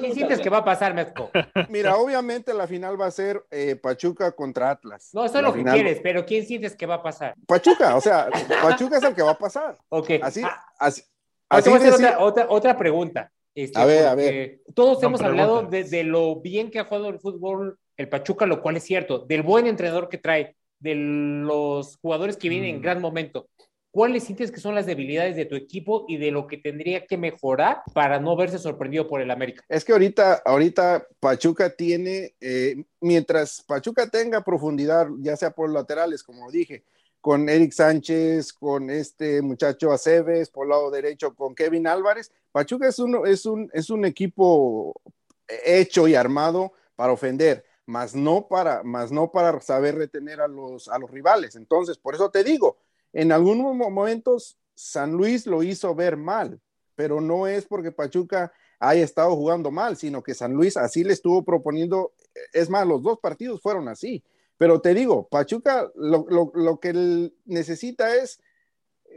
[0.00, 1.30] ¿Quién sientes que va a pasar, Mezco?
[1.68, 5.10] Mira, obviamente la final va a ser eh, Pachuca contra Atlas.
[5.12, 7.36] No, eso es lo que quieres, pero ¿quién sientes que va a pasar?
[7.46, 8.28] Pachuca, o sea,
[8.62, 9.76] Pachuca es el que va a pasar.
[9.90, 10.10] Ok.
[10.22, 11.02] Así, ah, así.
[11.48, 13.30] así otra, otra, otra, pregunta.
[13.54, 14.60] Este, a ver, a ver.
[14.74, 18.76] Todos hemos hablado de, lo bien que ha jugado el fútbol el Pachuca, lo cual
[18.76, 22.82] es cierto, del buen entrenador que trae, de los jugadores que vienen en mm.
[22.82, 23.48] gran momento.
[23.92, 27.16] ¿Cuáles sientes que son las debilidades de tu equipo y de lo que tendría que
[27.16, 29.64] mejorar para no verse sorprendido por el América?
[29.68, 36.22] Es que ahorita, ahorita Pachuca tiene, eh, mientras Pachuca tenga profundidad, ya sea por laterales,
[36.22, 36.84] como dije,
[37.20, 42.98] con Eric Sánchez, con este muchacho Aceves, por lado derecho con Kevin Álvarez, Pachuca es
[43.00, 44.94] un, es un, es un equipo
[45.64, 50.88] hecho y armado para ofender, más no para, más no para saber retener a los,
[50.88, 51.56] a los rivales.
[51.56, 52.78] Entonces, por eso te digo,
[53.12, 56.60] en algunos momentos San Luis lo hizo ver mal,
[56.94, 61.12] pero no es porque Pachuca haya estado jugando mal, sino que San Luis así le
[61.12, 62.12] estuvo proponiendo,
[62.52, 64.24] es más, los dos partidos fueron así.
[64.56, 68.40] Pero te digo, Pachuca lo, que necesita es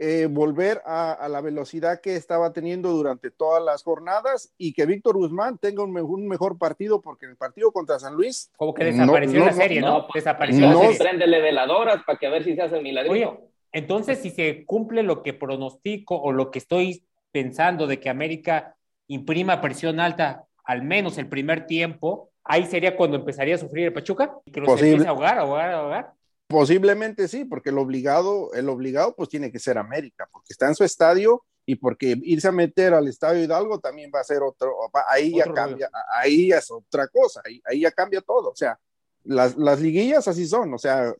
[0.00, 5.16] eh, volver a, la velocidad que estaba teniendo durante todas las jornadas y que Víctor
[5.16, 8.50] Guzmán tenga un, mejor partido, porque en el partido contra San Luis.
[8.56, 10.06] Como que desapareció la serie, ¿no?
[10.12, 10.98] desapareció la serie.
[10.98, 13.53] Prendele veladoras para que a ver si se hace el milagro.
[13.74, 18.76] Entonces, si se cumple lo que pronostico o lo que estoy pensando de que América
[19.08, 23.92] imprima presión alta, al menos el primer tiempo, ahí sería cuando empezaría a sufrir el
[23.92, 26.12] Pachuca, que los empiece a ahogar, ahogar, ahogar.
[26.46, 30.76] Posiblemente sí, porque el obligado, el obligado pues tiene que ser América, porque está en
[30.76, 34.72] su estadio y porque irse a meter al estadio Hidalgo también va a ser otro,
[35.08, 38.78] ahí ya cambia, ahí es otra cosa, ahí, ahí ya cambia todo, o sea,
[39.24, 41.12] las, las liguillas así son, o sea,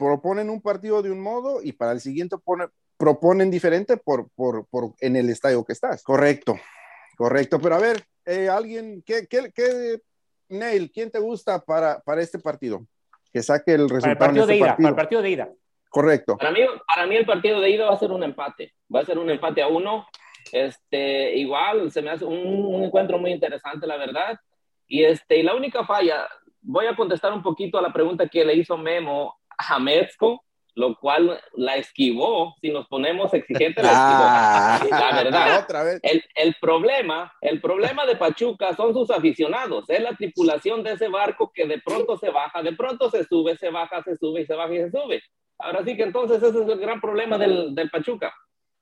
[0.00, 2.36] proponen un partido de un modo y para el siguiente
[2.96, 6.02] proponen diferente por, por, por, en el estadio que estás.
[6.02, 6.58] Correcto,
[7.18, 7.60] correcto.
[7.60, 9.98] Pero a ver, eh, alguien, ¿qué, qué, qué,
[10.48, 12.86] Neil, quién te gusta para, para este partido?
[13.30, 14.16] Que saque el resultado.
[14.16, 15.50] Para el partido, de, ida, Para el partido de ida.
[15.90, 16.38] Correcto.
[16.38, 18.72] Para mí, para mí el partido de ida va a ser un empate.
[18.94, 20.06] Va a ser un empate a uno.
[20.50, 24.38] Este, igual se me hace un, un encuentro muy interesante, la verdad.
[24.88, 26.26] Y, este, y la única falla,
[26.62, 29.78] voy a contestar un poquito a la pregunta que le hizo Memo a
[30.74, 32.54] lo cual la esquivó.
[32.60, 34.24] Si nos ponemos exigentes, la esquivó.
[34.24, 34.86] Ah.
[34.90, 35.60] la verdad.
[35.64, 36.00] Otra vez.
[36.02, 41.08] El, el, problema, el problema de Pachuca son sus aficionados, es la tripulación de ese
[41.08, 44.46] barco que de pronto se baja, de pronto se sube, se baja, se sube y
[44.46, 45.22] se baja y se sube.
[45.58, 48.32] Ahora sí que entonces ese es el gran problema del, del Pachuca.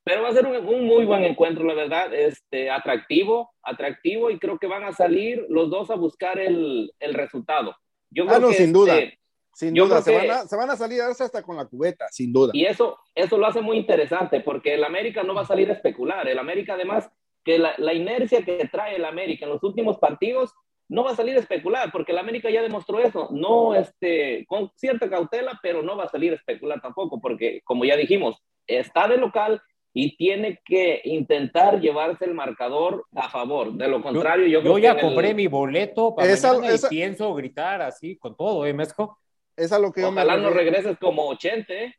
[0.04, 4.38] Pero va a ser un, un, muy buen encuentro, la verdad, este, atractivo, atractivo y
[4.38, 7.76] creo que van a salir los dos a buscar el, el resultado.
[8.10, 8.96] Yo creo ah, no, que, sin duda.
[8.96, 9.17] Este,
[9.58, 12.52] sin duda, se, van a, se, van a, salir hasta con la cubeta, sin duda.
[12.54, 15.72] Y eso, eso lo hace muy interesante, porque el América no va a salir a
[15.72, 16.28] especular.
[16.28, 17.10] El América, además,
[17.42, 20.54] que la, la, inercia que trae el América en los últimos partidos
[20.88, 23.30] no va a salir a especular, porque el América ya demostró eso.
[23.32, 27.84] No, este, con cierta cautela, pero no va a salir a especular tampoco, porque, como
[27.84, 29.60] ya dijimos, está de local
[29.92, 33.72] y tiene que intentar llevarse el marcador a favor.
[33.72, 35.34] De lo contrario, yo, yo, yo ya compré el...
[35.34, 36.86] mi boleto para esa, esa...
[36.86, 39.18] y pienso gritar así con todo, ¿eh, Mezco?
[39.58, 41.94] Es a lo que Ojalá yo me no regreses como 80, ¿eh?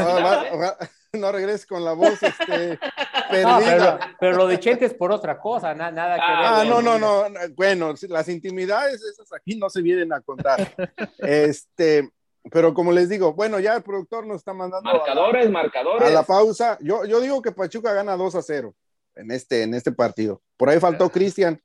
[0.00, 0.76] No, va, ojalá,
[1.12, 2.78] no regreses con la voz este,
[3.30, 3.52] perdida.
[3.52, 6.68] No, pero, pero, lo de Chente es por otra cosa, na, nada que ah, ver.
[6.68, 7.24] no, no, no,
[7.54, 10.74] bueno, las intimidades esas aquí no se vienen a contar.
[11.18, 12.10] este,
[12.50, 16.08] pero como les digo, bueno, ya el productor nos está mandando marcadores, a la, marcadores.
[16.08, 16.78] A la pausa.
[16.80, 18.74] Yo, yo digo que Pachuca gana 2 a 0
[19.16, 20.42] en este, en este partido.
[20.56, 21.60] Por ahí faltó Cristian.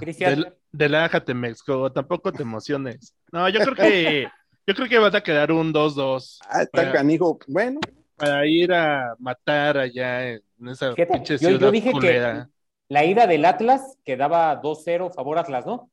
[0.00, 0.54] Cristian.
[0.72, 3.14] Relájate, México, tampoco te emociones.
[3.32, 4.28] No, yo creo que
[4.66, 6.38] yo creo que vas a quedar un 2-2.
[6.48, 7.38] Ah, está para, canijo.
[7.46, 7.80] Bueno.
[8.16, 12.44] Para ir a matar allá en esa Fíjate, pinche yo, ciudad yo dije culera.
[12.44, 12.50] que
[12.88, 15.90] la ida del Atlas quedaba 2-0 favor Atlas, ¿no?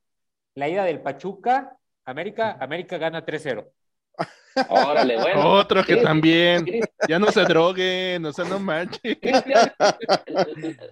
[0.56, 3.70] La ida del Pachuca, América, América gana 3-0.
[4.70, 5.52] Órale, bueno.
[5.52, 6.66] Otro que también.
[7.08, 9.18] Ya no se droguen, o sea, no manches.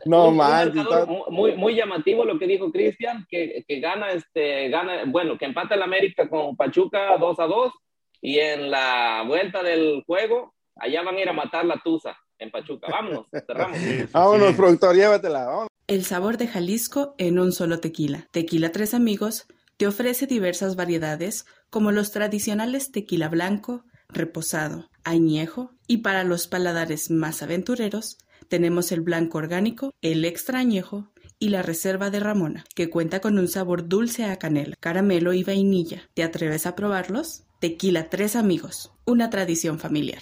[0.06, 0.86] no manches.
[1.30, 5.76] Muy, muy llamativo lo que dijo Cristian, que, que, gana, este, gana, bueno, que empata
[5.76, 7.74] el América con Pachuca 2 a 2
[8.22, 12.52] y en la vuelta del juego, allá van a ir a matar la Tusa en
[12.52, 12.88] Pachuca.
[12.90, 13.78] Vámonos, cerramos.
[14.12, 14.56] Vámonos, sí.
[14.56, 15.46] productor, llévatela.
[15.46, 15.68] Vámonos.
[15.88, 18.28] El sabor de Jalisco en un solo tequila.
[18.32, 19.46] Tequila Tres Amigos
[19.78, 27.12] te ofrece diversas variedades como los tradicionales tequila blanco, reposado, añejo y para los paladares
[27.12, 32.90] más aventureros tenemos el blanco orgánico, el extra añejo y la reserva de Ramona, que
[32.90, 36.04] cuenta con un sabor dulce a canela, caramelo y vainilla.
[36.14, 37.44] ¿Te atreves a probarlos?
[37.60, 40.22] Tequila Tres Amigos, una tradición familiar.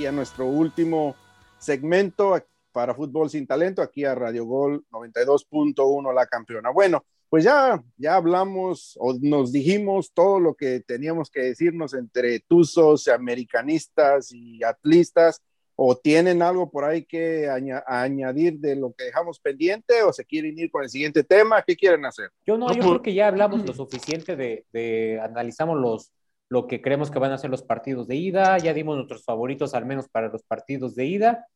[0.00, 1.14] Aquí a nuestro último
[1.58, 2.34] segmento
[2.72, 6.70] para Fútbol Sin Talento, aquí a Radio Gol 92.1 La Campeona.
[6.70, 12.40] Bueno, pues ya, ya hablamos o nos dijimos todo lo que teníamos que decirnos entre
[12.40, 15.42] tuzos, americanistas y atlistas.
[15.82, 20.24] ¿O tienen algo por ahí que aña- añadir de lo que dejamos pendiente o se
[20.26, 21.62] quieren ir con el siguiente tema?
[21.66, 22.30] ¿Qué quieren hacer?
[22.46, 26.12] Yo no, yo por- creo que ya hablamos lo suficiente de, de analizamos los,
[26.50, 29.72] lo que creemos que van a ser los partidos de ida, ya dimos nuestros favoritos
[29.72, 31.46] al menos para los partidos de ida,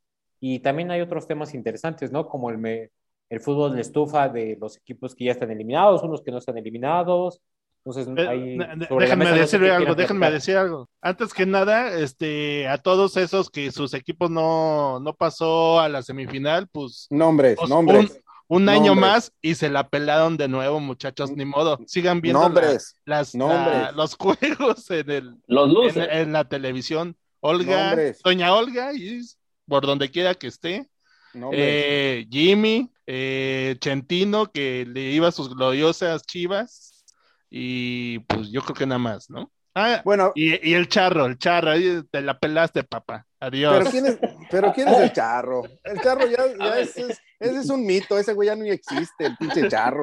[0.40, 2.26] y también hay otros temas interesantes, ¿no?
[2.28, 2.90] Como el, me-
[3.28, 6.56] el fútbol de estufa de los equipos que ya están eliminados, unos que no están
[6.58, 7.40] eliminados.
[7.84, 8.58] Entonces, Eh, ahí
[8.98, 10.88] déjenme no decirle qué algo, déjenme decir algo.
[11.02, 16.02] Antes que nada, este, a todos esos que sus equipos no, no pasó a la
[16.02, 21.30] semifinal, pues Nombres, Pues, nombres, un año más y se la pelaron de nuevo, muchachos,
[21.32, 21.78] ni modo.
[21.86, 23.82] Sigan viendo la- nombres, las, nombres.
[23.82, 26.08] la- los juegos en, el, Los en, luces.
[26.10, 27.16] en la televisión.
[27.40, 28.20] Olga, Nombres.
[28.24, 29.20] doña Olga, y
[29.66, 30.88] por donde quiera que esté.
[31.34, 31.60] nombres.
[31.62, 37.04] Eh, Jimmy, eh, Chentino, que le iba a sus gloriosas chivas.
[37.50, 39.50] Y pues yo creo que nada más, ¿no?
[39.74, 43.26] Ah, bueno, y, y el charro, el charro, ahí te la pelaste, papá.
[43.46, 43.78] Adiós.
[43.78, 44.18] Pero quién, es,
[44.50, 45.62] pero ¿quién es el charro?
[45.82, 49.26] El charro ya, ya es, es- ese es un mito, ese güey ya no existe,
[49.26, 50.02] el pinche charro.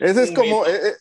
[0.00, 0.92] Ese es como, eh, eh,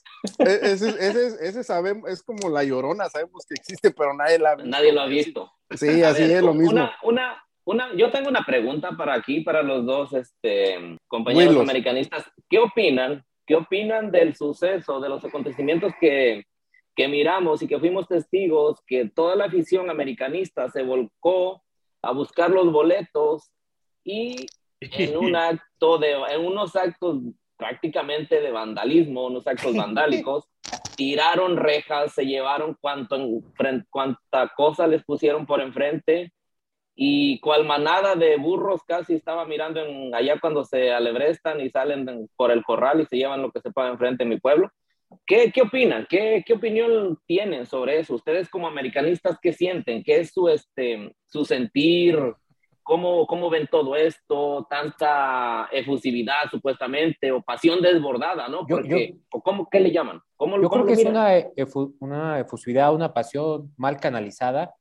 [0.46, 4.52] eh, ese, ese, ese sabemos, es como la llorona, sabemos que existe, pero nadie la
[4.52, 4.70] ha visto.
[4.70, 5.52] Nadie lo ha visto.
[5.72, 6.72] Sí, A así ver, es lo mismo.
[6.72, 11.64] Una, una, una, yo tengo una pregunta para aquí, para los dos este, compañeros Willos.
[11.64, 12.26] americanistas.
[12.50, 13.24] ¿Qué opinan?
[13.48, 16.44] ¿Qué opinan del suceso, de los acontecimientos que,
[17.00, 21.64] que miramos y que fuimos testigos, que toda la afición americanista se volcó
[22.02, 23.54] a buscar los boletos
[24.04, 24.48] y
[24.82, 27.22] en un acto de, en unos actos
[27.56, 30.50] prácticamente de vandalismo, unos actos vandálicos,
[30.98, 33.16] tiraron rejas, se llevaron cuanto,
[33.90, 36.34] cuanta cosa les pusieron por enfrente
[36.98, 42.04] y cual manada de burros casi estaba mirando en, allá cuando se alebrestan y salen
[42.06, 44.70] de- por el corral y se llevan lo que se pueda enfrente en mi pueblo.
[45.26, 46.06] ¿Qué, qué opinan?
[46.10, 48.16] ¿Qué, ¿Qué opinión tienen sobre eso?
[48.16, 50.04] Ustedes como americanistas, ¿qué sienten?
[50.04, 52.18] ¿Qué es su, este, su sentir?
[52.84, 54.66] ¿Cómo, ¿Cómo ven todo esto?
[54.70, 58.68] Tanta efusividad supuestamente o pasión desbordada, ¿no?
[58.68, 60.20] Yo- Porque, ¿o cómo, ¿Qué le llaman?
[60.36, 61.14] ¿Cómo, Yo cómo creo que lo es miran?
[61.14, 64.74] una, efu- una efusividad, una pasión mal canalizada.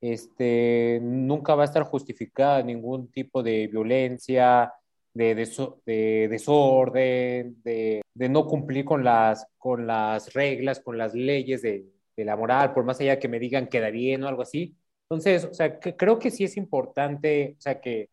[0.00, 4.72] Este, nunca va a estar justificada ningún tipo de violencia,
[5.18, 11.12] de, deso- de desorden, de, de no cumplir con las, con las reglas, con las
[11.14, 11.84] leyes de,
[12.16, 14.76] de la moral, por más allá que me digan queda bien o algo así.
[15.10, 18.10] Entonces, o sea, que creo que sí es importante, o sea, que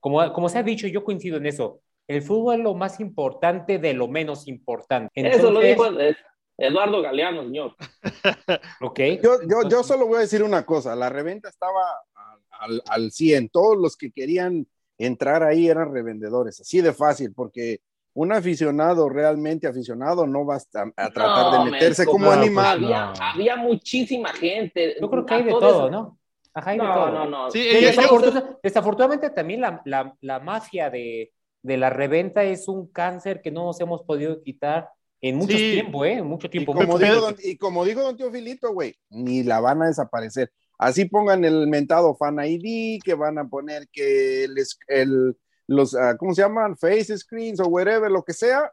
[0.00, 1.80] como, como se ha dicho, yo coincido en eso.
[2.06, 5.10] El fútbol es lo más importante de lo menos importante.
[5.14, 6.16] Eso lo Entonces, dijo
[6.56, 7.74] Eduardo Galeano, señor.
[8.80, 9.00] Ok.
[9.22, 11.82] Yo, yo, yo solo voy a decir una cosa, la reventa estaba
[12.14, 14.66] al, al, al 100, todos los que querían
[14.98, 17.80] entrar ahí eran revendedores, así de fácil, porque
[18.14, 20.58] un aficionado realmente aficionado no va a,
[20.96, 22.84] a tratar No, de meterse Menco, como no, pues, animal.
[22.84, 23.12] Había, No.
[23.20, 24.96] había muchísima gente.
[25.00, 26.18] Yo creo que hay de todo, ¿no?
[26.52, 27.10] Ajá, hay de No, todo.
[27.12, 27.50] no, no.
[27.50, 31.32] Sí, Y desafortuna- desafortunadamente también la, la, la mafia de,
[31.62, 34.88] de la reventa es un cáncer que no nos hemos podido quitar
[35.20, 35.72] en mucho Sí.
[35.72, 36.14] tiempo, ¿eh?
[36.14, 36.72] En mucho Y tiempo.
[36.74, 37.26] como, mucho dijo tiempo.
[37.30, 40.50] don, y como dijo don Teofilito, güey, ni la van a desaparecer.
[40.78, 44.54] Así pongan el mentado Fan ID, que van a poner que el,
[44.88, 46.76] el- los, ah, ¿cómo se llaman?
[46.78, 48.72] Face screens o whatever, lo que sea.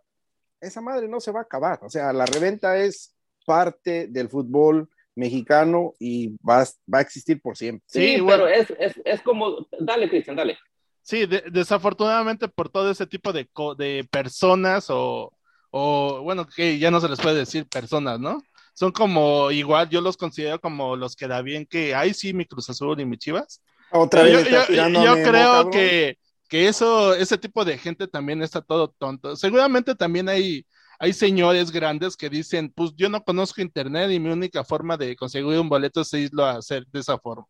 [0.62, 1.80] esa madre no se va a acabar.
[1.84, 3.14] O sea, la reventa es
[3.45, 7.84] parte del fútbol mexicano y va, va a existir por siempre.
[7.88, 10.58] Sí, pero es, es, es, como, dale, Cristian, dale.
[11.01, 13.47] Sí, desafortunadamente por todo ese tipo de,
[13.78, 15.32] de personas o,
[15.72, 18.41] o, bueno, que ya no se les puede decir personas, ¿no?
[18.76, 22.45] Son como, igual yo los considero como los que da bien que, hay sí, mi
[22.45, 23.61] Cruz Azul y mi Chivas.
[23.89, 24.47] Otra vez.
[24.47, 29.36] Yo, yo, creo que, que eso, ese tipo de gente también está todo tonto.
[29.36, 30.65] Seguramente también hay
[30.99, 35.15] hay señores grandes que dicen, pues yo no conozco internet y mi única forma de
[35.15, 37.45] conseguir un boleto es irlo a hacer de esa forma.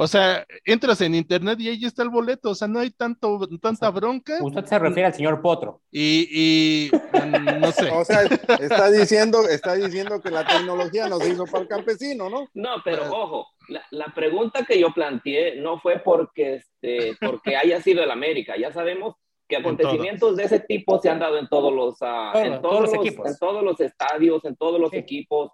[0.00, 3.40] O sea, entras en internet y ahí está el boleto, o sea, no hay tanto,
[3.60, 4.38] tanta bronca.
[4.40, 5.80] Usted se refiere al señor Potro.
[5.90, 7.90] Y, y mm, no sé.
[7.90, 12.46] O sea, está diciendo, está diciendo que la tecnología nos hizo para el campesino, ¿no?
[12.54, 17.82] No, pero ojo, la, la, pregunta que yo planteé no fue porque, este, porque haya
[17.82, 19.16] sido el América, ya sabemos
[19.48, 22.94] que acontecimientos de ese tipo se han dado en todos los, uh, en todos, los,
[22.94, 23.26] equipos.
[23.28, 25.50] en todos los estadios, en todos los equipos.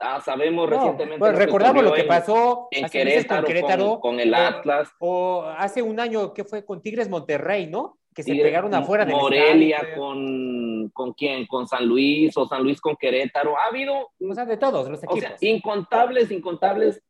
[0.00, 1.18] Ah, sabemos recientemente.
[1.18, 4.88] Pues, recordamos lo que pasó en Querétaro, con, Querétaro con, el Atlas.
[5.00, 7.98] O, hace un año que fue con Tigres Monterrey, ¿no?
[8.14, 12.80] Que se pegaron afuera de Morelia con, con quién, con San Luis o San Luis
[12.80, 13.56] con Querétaro.
[13.56, 14.10] Ha habido.
[14.20, 15.18] O sea, de todos los equipos.
[15.18, 17.02] O sea, incontables, incontables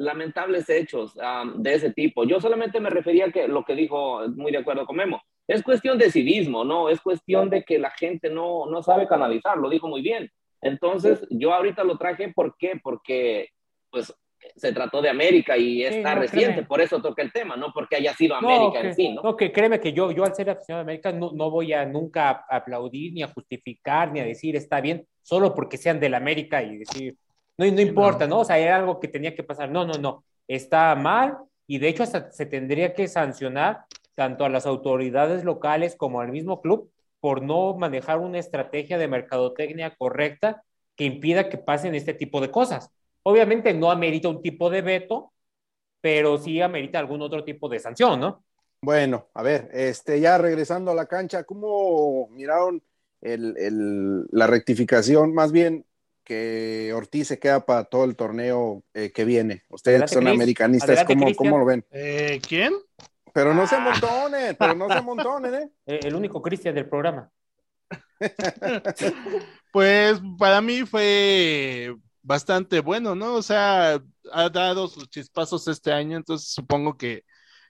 [0.00, 2.24] lamentables hechos um, de ese tipo.
[2.24, 5.62] Yo solamente me refería a que lo que dijo, muy de acuerdo con Memo, es
[5.62, 6.88] cuestión de civismo, ¿no?
[6.88, 10.30] Es cuestión de que la gente no, no sabe canalizar, lo dijo muy bien.
[10.62, 12.78] Entonces, yo ahorita lo traje, ¿por qué?
[12.82, 13.48] Porque,
[13.90, 14.14] pues,
[14.56, 18.14] se trató de América y está reciente, por eso toca el tema, no porque haya
[18.14, 19.22] sido América en sí, ¿no?
[19.22, 21.84] No, que créeme que yo, yo al ser aficionado a América no, no voy a
[21.84, 26.62] nunca aplaudir, ni a justificar, ni a decir está bien, solo porque sean del América
[26.62, 27.16] y decir,
[27.58, 28.40] no, no importa, ¿no?
[28.40, 29.70] O sea, era algo que tenía que pasar.
[29.70, 30.24] No, no, no.
[30.48, 31.36] Está mal
[31.66, 33.84] y de hecho hasta se tendría que sancionar
[34.14, 36.90] tanto a las autoridades locales como al mismo club
[37.20, 40.62] por no manejar una estrategia de mercadotecnia correcta
[40.96, 42.90] que impida que pasen este tipo de cosas.
[43.22, 45.32] Obviamente no amerita un tipo de veto,
[46.00, 48.44] pero sí amerita algún otro tipo de sanción, ¿no?
[48.82, 52.82] Bueno, a ver, este, ya regresando a la cancha, ¿cómo miraron
[53.20, 55.34] el, el, la rectificación?
[55.34, 55.84] Más bien,
[56.24, 59.64] que Ortiz se queda para todo el torneo eh, que viene.
[59.68, 61.84] Ustedes son americanistas, ¿cómo, lo ven?
[61.90, 62.72] Eh, ¿Quién?
[63.32, 63.80] Pero no se ah.
[63.80, 65.70] montones, pero no se montones, ¿eh?
[65.86, 66.00] ¿eh?
[66.02, 67.30] El único Cristian del programa.
[69.72, 73.34] pues para mí fue bastante bueno, ¿no?
[73.34, 74.00] O sea,
[74.32, 77.24] ha dado sus chispazos este año, entonces supongo que,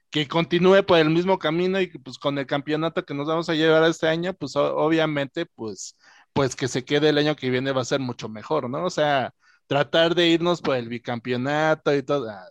[0.09, 3.49] que continúe por el mismo camino y que pues con el campeonato que nos vamos
[3.49, 5.95] a llevar este año, pues obviamente, pues
[6.33, 8.85] pues que se quede el año que viene va a ser mucho mejor, ¿no?
[8.85, 9.33] O sea,
[9.67, 12.29] tratar de irnos por el bicampeonato y todo.
[12.29, 12.49] Ah.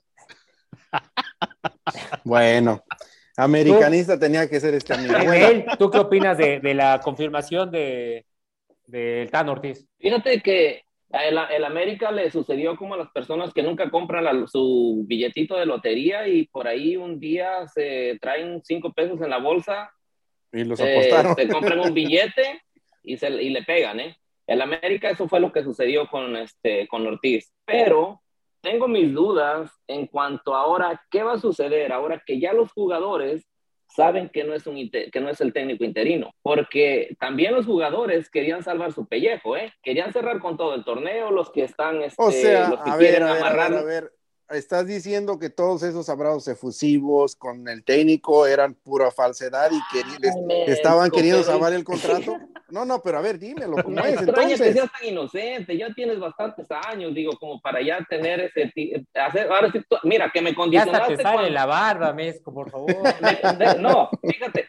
[2.24, 2.84] Bueno,
[3.44, 5.14] americanista tenía que ser este amigo.
[5.78, 8.26] ¿tú qué opinas de, la confirmación de,
[8.86, 9.86] de Tan Ortiz?
[9.98, 15.04] Fíjate que el, el, América le sucedió como a las personas que nunca compran su
[15.06, 19.90] billetito de lotería y por ahí un día se traen cinco pesos en la bolsa.
[20.52, 21.34] Y los apostaron.
[21.34, 22.62] Se compran un billete
[23.02, 24.16] y, se, y le pegan, ¿eh?
[24.46, 28.20] El América eso fue lo que sucedió con, este, con Ortiz, pero
[28.60, 32.72] tengo mis dudas en cuanto a ahora qué va a suceder ahora que ya los
[32.72, 33.46] jugadores
[33.94, 38.30] saben que no es un que no es el técnico interino, porque también los jugadores
[38.30, 39.72] querían salvar su pellejo, ¿eh?
[39.82, 43.24] Querían cerrar con todo el torneo, los que están este, o sea, los que quieren
[43.24, 43.74] amarrar.
[43.74, 44.12] a ver,
[44.50, 50.72] estás diciendo que todos esos abrazos efusivos con el técnico eran pura falsedad y que
[50.72, 52.36] estaban queriendo salvar el contrato.
[52.70, 54.20] No, no, pero a ver, dímelo, ¿cómo es?
[54.20, 54.60] Entonces...
[54.60, 58.72] que seas tan inocente, ya tienes bastantes años, digo, como para ya tener ese...
[59.12, 61.10] Hacer, ahora sí, mira, que me condicionaste...
[61.10, 62.94] Ya te sale la barba, Mesco, por favor.
[63.80, 64.68] no, fíjate,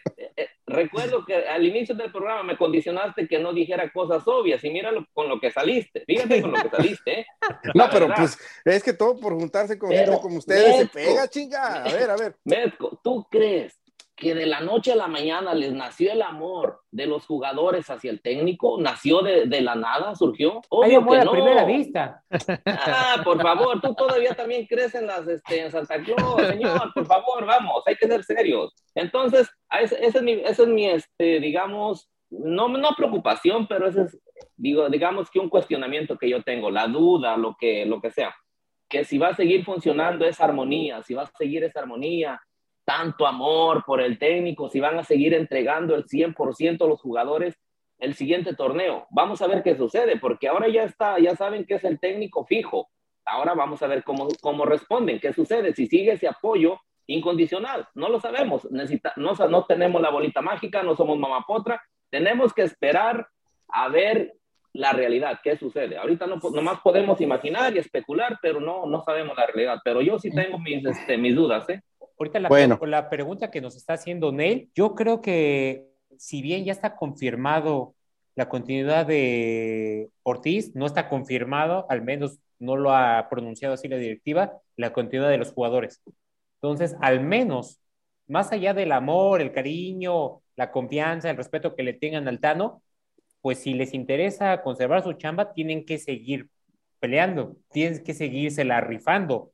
[0.71, 5.05] recuerdo que al inicio del programa me condicionaste que no dijera cosas obvias y míralo
[5.13, 7.19] con lo que saliste, fíjate con lo que saliste.
[7.21, 7.25] ¿eh?
[7.75, 11.83] No, pero pues es que todo por juntarse con gente como ustedes se pega, chinga.
[11.83, 12.35] A ver, a ver.
[12.43, 13.80] Mesco, ¿tú crees
[14.21, 18.11] que de la noche a la mañana les nació el amor de los jugadores hacia
[18.11, 18.79] el técnico?
[18.79, 20.15] ¿Nació de, de la nada?
[20.15, 20.61] ¿Surgió?
[20.69, 21.31] Obvio que no.
[21.31, 22.23] primera vista.
[22.67, 27.07] Ah, por favor, tú todavía también crees en, las, este, en Santa Claus, señor, por
[27.07, 28.75] favor, vamos, hay que ser serios.
[28.93, 29.49] Entonces,
[29.81, 34.21] ese, ese es mi, ese es mi este, digamos, no, no preocupación, pero ese es,
[34.55, 38.35] digo, digamos que un cuestionamiento que yo tengo, la duda, lo que, lo que sea,
[38.87, 42.39] que si va a seguir funcionando esa armonía, si va a seguir esa armonía,
[42.85, 47.55] tanto amor por el técnico, si van a seguir entregando el 100% a los jugadores
[48.01, 49.07] el siguiente torneo.
[49.11, 52.45] Vamos a ver qué sucede, porque ahora ya está, ya saben que es el técnico
[52.45, 52.89] fijo.
[53.25, 57.87] Ahora vamos a ver cómo, cómo responden, qué sucede, si sigue ese apoyo incondicional.
[57.93, 62.63] No lo sabemos, Necesita, no, no tenemos la bolita mágica, no somos mamapotra, tenemos que
[62.63, 63.27] esperar
[63.67, 64.33] a ver
[64.73, 65.97] la realidad, qué sucede.
[65.97, 69.79] Ahorita no, nomás podemos imaginar y especular, pero no, no sabemos la realidad.
[69.83, 71.81] Pero yo sí tengo mis, este, mis dudas, ¿eh?
[72.21, 72.79] Ahorita la, bueno.
[72.85, 75.87] la pregunta que nos está haciendo Neil, yo creo que
[76.19, 77.95] si bien ya está confirmado
[78.35, 83.97] la continuidad de Ortiz, no está confirmado, al menos no lo ha pronunciado así la
[83.97, 86.03] directiva, la continuidad de los jugadores.
[86.61, 87.81] Entonces, al menos,
[88.27, 92.83] más allá del amor, el cariño, la confianza, el respeto que le tengan al Tano,
[93.41, 96.49] pues si les interesa conservar su chamba, tienen que seguir
[96.99, 99.53] peleando, tienen que seguirse la rifando.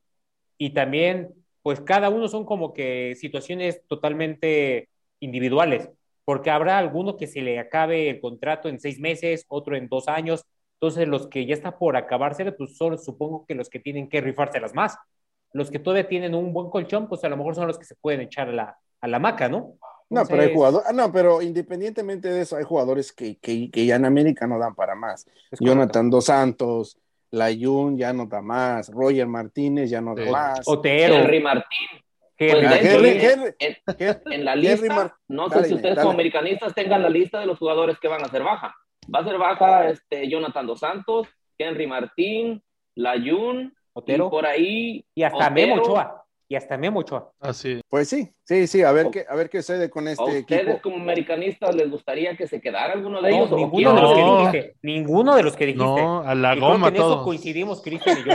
[0.58, 1.32] Y también,
[1.68, 4.88] pues cada uno son como que situaciones totalmente
[5.20, 5.90] individuales,
[6.24, 10.08] porque habrá alguno que se le acabe el contrato en seis meses, otro en dos
[10.08, 10.46] años.
[10.80, 14.22] Entonces, los que ya está por acabarse, pues son supongo que los que tienen que
[14.22, 14.96] rifárselas más.
[15.52, 17.96] Los que todavía tienen un buen colchón, pues a lo mejor son los que se
[17.96, 19.74] pueden echar a la, a la maca, ¿no?
[20.08, 23.84] No, pero hay jugadores, ah, no, pero independientemente de eso, hay jugadores que, que, que
[23.84, 25.26] ya en América no dan para más.
[25.60, 26.96] Jonathan Dos Santos,
[27.30, 30.60] Layun ya no da más, Roger Martínez ya no da más.
[30.66, 31.14] Otero.
[31.14, 31.88] Henry Martín.
[32.36, 37.58] Pues en, la lista, no sé si ustedes como americanistas tengan la lista de los
[37.58, 38.76] jugadores que van a ser baja.
[39.12, 41.26] Va a ser baja este, Jonathan Dos Santos,
[41.58, 42.62] Henry Martín,
[42.94, 44.28] Layun, Otero.
[44.28, 45.04] Y por ahí.
[45.16, 47.30] Y hasta Memo Ochoa y hasta Memo Ochoa.
[47.40, 47.80] Así.
[47.88, 50.80] Pues sí, sí, sí, a ver qué, a ver qué sucede con este ¿A ustedes
[50.80, 53.50] como americanistas les gustaría que se quedara alguno de ellos?
[53.52, 55.84] ninguno de los que dijiste, ninguno de los que dijiste.
[55.84, 58.34] No, a la goma creo que en eso coincidimos Cristian y yo.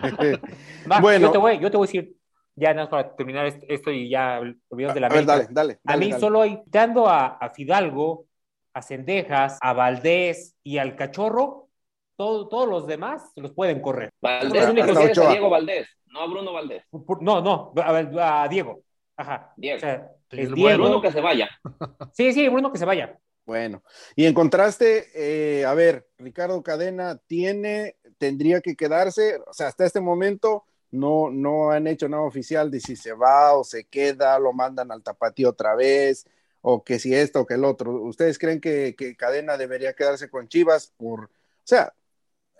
[1.00, 2.16] bueno, yo te, voy, yo te voy a decir,
[2.56, 6.12] ya nada para terminar esto y ya olvidamos de la a dale, dale, A mí
[6.12, 8.26] solo hay, dando a, a Fidalgo,
[8.72, 11.68] a Cendejas, a Valdés y al Cachorro,
[12.16, 14.10] todo, todos los demás los pueden correr.
[14.22, 15.88] Valdés, único Diego Valdés.
[16.10, 16.84] No a Bruno Valdés.
[17.20, 18.82] No, no, a, Diego.
[19.16, 19.52] Ajá.
[19.56, 19.76] Diego.
[19.76, 20.84] O sea, es Diego.
[20.84, 21.48] Bruno que se vaya.
[22.12, 23.18] Sí, sí, Bruno que se vaya.
[23.46, 23.82] Bueno,
[24.14, 29.86] y en contraste, eh, a ver, Ricardo Cadena tiene, tendría que quedarse, o sea, hasta
[29.86, 34.38] este momento no, no han hecho nada oficial de si se va o se queda,
[34.38, 36.26] lo mandan al tapatío otra vez,
[36.60, 37.92] o que si esto o que el otro.
[38.02, 41.30] ¿Ustedes creen que, que Cadena debería quedarse con Chivas por, o
[41.64, 41.94] sea,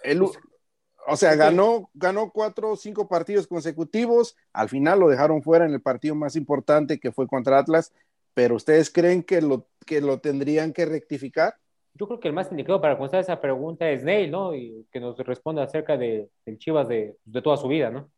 [0.03, 0.39] el, pues,
[1.09, 5.73] o sea, ganó, ganó cuatro o cinco partidos consecutivos, al final lo dejaron fuera en
[5.73, 7.93] el partido más importante que fue contra Atlas,
[8.35, 11.55] pero ¿ustedes creen que lo, que lo tendrían que rectificar?
[11.95, 14.55] Yo creo que el más indicado para contestar esa pregunta es Neil, ¿no?
[14.55, 18.09] Y que nos responda acerca de, del Chivas de, de toda su vida, ¿no?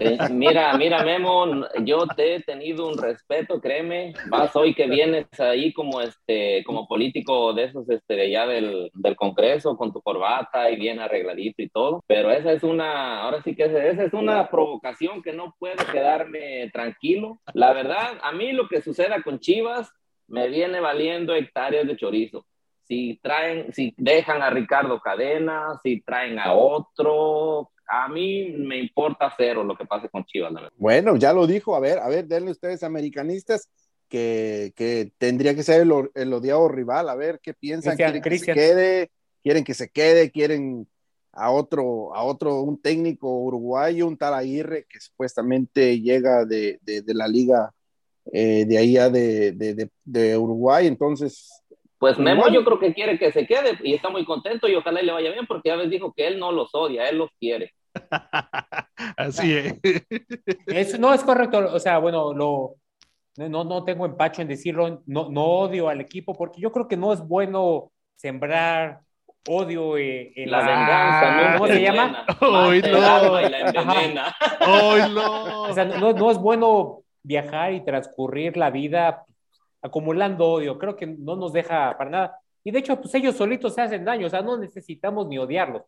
[0.00, 4.14] Eh, mira, mira, Memo, yo te he tenido un respeto, créeme.
[4.28, 8.90] Vas hoy que vienes ahí como este, como político de esos, este, de allá del,
[8.94, 12.02] del Congreso, con tu corbata y bien arregladito y todo.
[12.06, 16.70] Pero esa es una, ahora sí que esa es una provocación que no puedo quedarme
[16.72, 17.40] tranquilo.
[17.54, 19.92] La verdad, a mí lo que suceda con Chivas
[20.26, 22.46] me viene valiendo hectáreas de chorizo
[22.84, 29.30] si traen, si dejan a Ricardo Cadena, si traen a otro, a mí me importa
[29.36, 30.54] cero lo que pase con Chivas.
[30.76, 33.68] Bueno, ya lo dijo, a ver, a ver, denle ustedes americanistas
[34.08, 38.54] que, que tendría que ser el, odiado rival, a ver qué piensan, quieren que se
[38.54, 39.10] quede,
[39.42, 40.88] quieren que se quede, quieren
[41.32, 47.14] a otro, a otro, un técnico uruguayo, un tal Aguirre, que supuestamente llega de, de,
[47.14, 47.74] la liga
[48.32, 51.50] eh, de ahí de, de, de, Uruguay, entonces
[51.98, 55.02] pues Memo yo creo que quiere que se quede y está muy contento y ojalá
[55.02, 57.72] le vaya bien porque ya les dijo que él no los odia, él los quiere.
[59.16, 59.54] Así
[60.66, 60.98] es.
[60.98, 62.76] no es correcto, o sea, bueno, lo,
[63.36, 66.96] no, no tengo empacho en decirlo, no, no odio al equipo porque yo creo que
[66.96, 69.00] no es bueno sembrar
[69.48, 72.26] odio eh, en la, venganza, ¿cómo se llama?
[75.68, 79.24] O sea, no, no es bueno viajar y transcurrir la vida
[79.80, 80.78] acumulando odio.
[80.78, 82.38] Creo que no nos deja para nada.
[82.64, 85.82] Y de hecho, pues ellos solitos se hacen daño, o sea, no necesitamos ni odiarlos.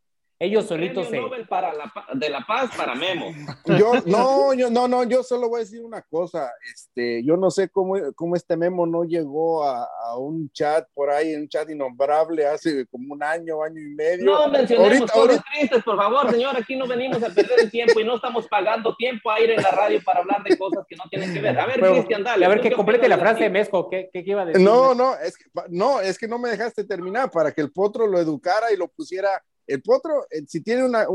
[0.44, 1.18] Ellos solitos se...
[1.18, 3.32] Nobel para la, de la paz para Memo.
[3.66, 6.52] Yo, no, yo, no, no, yo solo voy a decir una cosa.
[6.72, 11.10] Este, yo no sé cómo, cómo este Memo no llegó a, a un chat por
[11.10, 14.24] ahí, un chat innombrable hace como un año, año y medio.
[14.26, 16.56] No mencionemos cosas tristes, por favor, señor.
[16.56, 19.62] Aquí no venimos a perder el tiempo y no estamos pagando tiempo a ir en
[19.62, 21.58] la radio para hablar de cosas que no tienen que ver.
[21.58, 22.44] A ver, Cristian, dale.
[22.44, 23.88] A ver, que complete la frase de Mezco.
[23.88, 24.62] ¿Qué, ¿Qué, iba a decir?
[24.62, 28.06] No, no es, que, no, es que no me dejaste terminar para que el potro
[28.06, 31.06] lo educara y lo pusiera el potro, eh, si tiene una,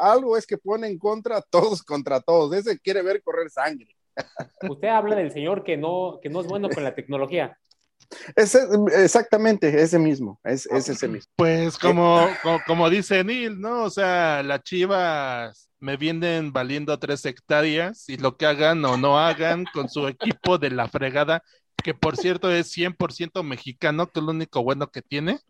[0.00, 2.54] algo es que pone en contra todos contra todos.
[2.54, 3.88] Ese quiere ver correr sangre.
[4.68, 7.56] Usted habla del señor que no, que no es bueno con la tecnología.
[8.36, 11.32] exactamente, ese mismo, es, ese mismo.
[11.36, 12.28] Pues como,
[12.66, 13.84] como, dice Neil, ¿no?
[13.84, 19.18] O sea, las chivas me vienen valiendo tres hectáreas y lo que hagan o no
[19.18, 21.42] hagan con su equipo de la fregada,
[21.82, 25.40] que por cierto es 100% mexicano, que es lo único bueno que tiene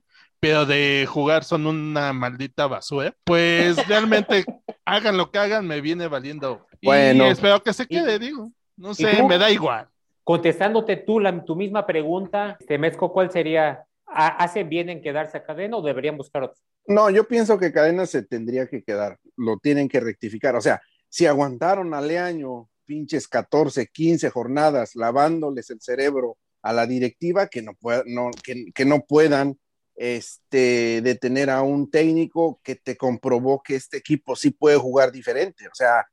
[0.42, 4.44] pero de jugar son una maldita basura, pues realmente
[4.84, 6.66] hagan lo que hagan, me viene valiendo.
[6.82, 7.28] Bueno.
[7.28, 8.50] Y espero que se quede, digo.
[8.76, 9.86] No sé, me da igual.
[10.24, 13.84] Contestándote tú la, tu misma pregunta, este Mezco, ¿cuál sería?
[14.04, 16.60] ¿Hacen bien en quedarse a cadena o deberían buscar otro?
[16.88, 20.56] No, yo pienso que cadena se tendría que quedar, lo tienen que rectificar.
[20.56, 26.84] O sea, si aguantaron a Leaño pinches 14, 15 jornadas lavándoles el cerebro a la
[26.88, 27.76] directiva, que no,
[28.06, 29.56] no, que, no puedan
[29.94, 35.66] este, detener a un técnico que te comprobó que este equipo sí puede jugar diferente.
[35.68, 36.06] O sea,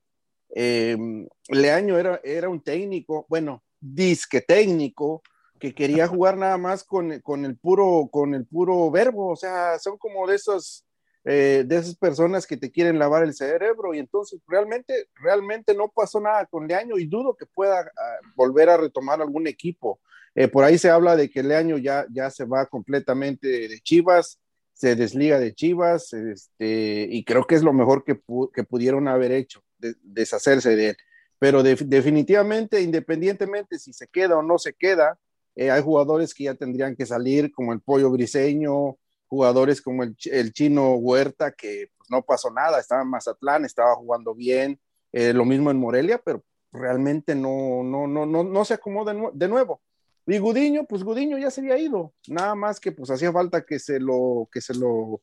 [0.49, 5.21] em, Leaño era, era un técnico, bueno, disque técnico,
[5.59, 9.97] que quería jugar nada más con, el puro, con el puro verbo, o sea, son
[9.97, 10.85] como de esos,
[11.25, 15.89] eh, de esas personas que te quieren lavar el cerebro y entonces realmente, realmente no
[15.89, 19.99] pasó nada con Leaño y dudo que pueda ah, volver a retomar algún equipo.
[20.35, 24.39] Eh, por ahí se habla de que Leaño ya, ya se va completamente de Chivas,
[24.73, 28.21] se desliga de Chivas, este, y creo que es lo mejor que,
[28.53, 30.97] que pudieron haber hecho, deshacerse de él.
[31.37, 35.17] Pero definitivamente, independientemente si se queda o no se queda,
[35.55, 40.15] eh, hay jugadores que ya tendrían que salir, como el Pollo Briseño, jugadores como el,
[40.53, 44.79] chino Huerta, que pues, no pasó nada, estaba en Mazatlán, estaba jugando bien,
[45.11, 49.47] eh, lo mismo en Morelia, pero realmente no, no, no, no, no se acomoda de
[49.47, 49.81] nuevo.
[50.29, 53.79] Y Gudiño, pues Gudiño ya se había ido, nada más que pues hacía falta que
[53.79, 55.21] se lo, que se lo,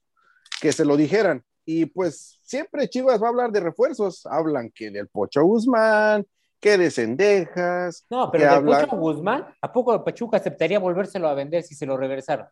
[0.61, 1.45] que se lo dijeran.
[1.65, 6.27] Y pues siempre Chivas va a hablar de refuerzos, hablan que del Pocho Guzmán,
[6.61, 8.05] que de Cendejas.
[8.11, 11.97] No, pero de Pocho Guzmán, ¿a poco Pachuca aceptaría volvérselo a vender si se lo
[11.97, 12.47] regresaron?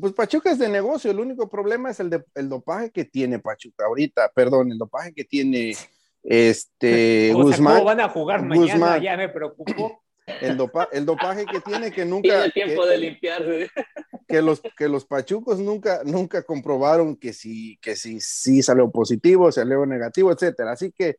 [0.00, 3.38] Pues Pachuca es de negocio, el único problema es el, de, el dopaje que tiene
[3.38, 5.74] Pachuca ahorita, perdón, el dopaje que tiene
[6.22, 7.74] este Guzmán.
[7.74, 8.98] ¿Cómo van a jugar mañana?
[8.98, 10.02] Ya me preocupo.
[10.40, 10.58] El,
[10.92, 12.28] el dopaje que tiene que nunca.
[12.28, 13.70] Tiene tiempo de limpiarse.
[14.28, 19.50] Que los, que los pachucos nunca, nunca comprobaron que si, que si, si salió positivo,
[19.50, 20.72] salió negativo, etcétera.
[20.72, 21.16] Así que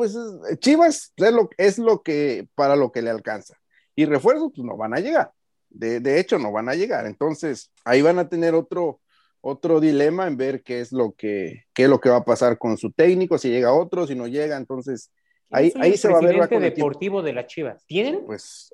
[0.00, 0.16] pues
[0.60, 3.58] Chivas es lo, es lo que, para lo que le alcanza.
[3.94, 5.30] Y refuerzos, pues no van a llegar.
[5.68, 7.06] De, hecho, no van a llegar.
[7.06, 9.02] Entonces, ahí van a tener otro,
[9.42, 12.56] otro dilema en ver qué es lo que, qué es lo que va a pasar
[12.56, 15.10] con su técnico, si llega otro, si no llega, entonces
[15.50, 16.36] ahí, ahí se va a ver.
[16.36, 18.24] La deportivo de las Chivas, ¿tienen?
[18.26, 18.70] Pues,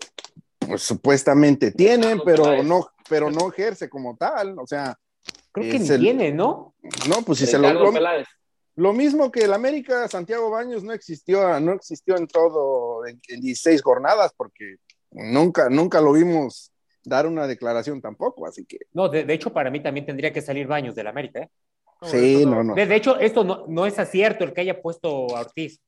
[0.59, 4.99] pues supuestamente tienen, pero no, pero no ejerce como tal, o sea.
[5.53, 6.75] Creo que ni tiene, ¿no?
[7.09, 7.91] No, pues si se lo,
[8.77, 13.81] lo mismo que el América, Santiago Baños no existió, no existió en todo, en, 16
[13.83, 14.77] jornadas, porque
[15.11, 16.73] nunca, nunca lo vimos
[17.03, 18.81] dar una declaración tampoco, así que.
[18.93, 21.51] No, de, hecho, para mí también tendría que salir Baños del América, ¿eh?
[22.03, 22.75] sí, no, no.
[22.75, 25.81] De, hecho, esto no, no es acierto el que haya puesto a Ortiz.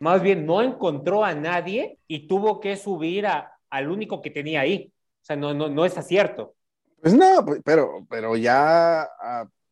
[0.00, 4.62] Más bien, no encontró a nadie y tuvo que subir a, al único que tenía
[4.62, 4.92] ahí.
[5.22, 6.54] O sea, no, no, no es acierto.
[7.00, 9.08] Pues no, pero, pero ya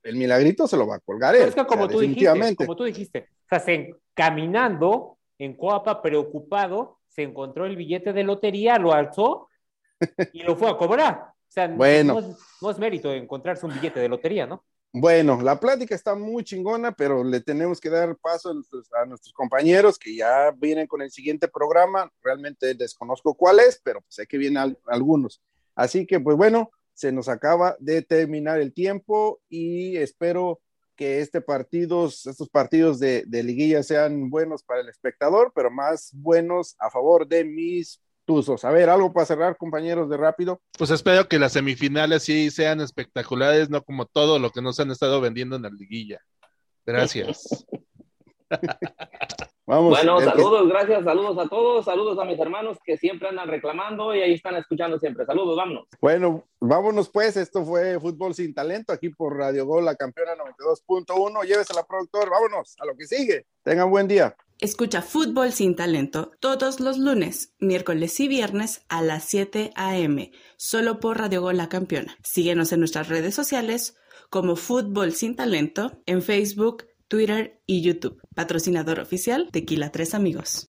[0.02, 1.48] el milagrito se lo va a colgar él.
[1.48, 7.22] Es que como, tú dijiste, como tú dijiste, o sea, caminando en Coapa, preocupado, se
[7.22, 9.48] encontró el billete de lotería, lo alzó
[10.32, 11.14] y lo fue a cobrar.
[11.28, 12.20] O sea, bueno.
[12.60, 14.64] no, es, mérito encontrarse un billete de lotería, ¿no?
[14.92, 19.98] Bueno, la plática está muy chingona, pero le tenemos que dar paso a nuestros compañeros
[19.98, 22.10] que ya vienen con el siguiente programa.
[22.22, 25.42] Realmente desconozco cuál es, pero sé que vienen algunos.
[25.74, 30.60] Así que, pues bueno, se nos acaba de terminar el tiempo y espero
[30.96, 36.74] que este partido, estos partidos de, liguilla sean buenos para el espectador, pero más buenos
[36.80, 38.62] a favor de mis tuzos.
[38.66, 40.60] A ver, algo para cerrar, compañeros de rápido.
[40.76, 44.90] Pues espero que las semifinales sí sean espectaculares, no como todo lo que nos han
[44.90, 46.20] estado vendiendo en la liguilla.
[46.84, 47.66] Gracias.
[49.64, 54.20] bueno, saludos, gracias, saludos a todos, saludos a mis hermanos que siempre andan reclamando y
[54.20, 55.24] ahí están escuchando siempre.
[55.24, 55.86] Saludos, vámonos.
[55.98, 61.46] Bueno, vámonos pues, esto fue Fútbol sin Talento aquí por Radio Gol, la campeona 92.1.
[61.46, 63.46] Llévesela, productor, vámonos a lo que sigue.
[63.62, 64.36] Tengan buen día.
[64.60, 70.32] Escucha Fútbol sin Talento todos los lunes, miércoles y viernes a las 7 a.m.
[70.56, 72.18] solo por Radio Gol, la campeona.
[72.24, 73.94] Síguenos en nuestras redes sociales
[74.30, 78.20] como Fútbol sin Talento en Facebook, Twitter y YouTube.
[78.34, 80.68] Patrocinador oficial Tequila Tres Amigos.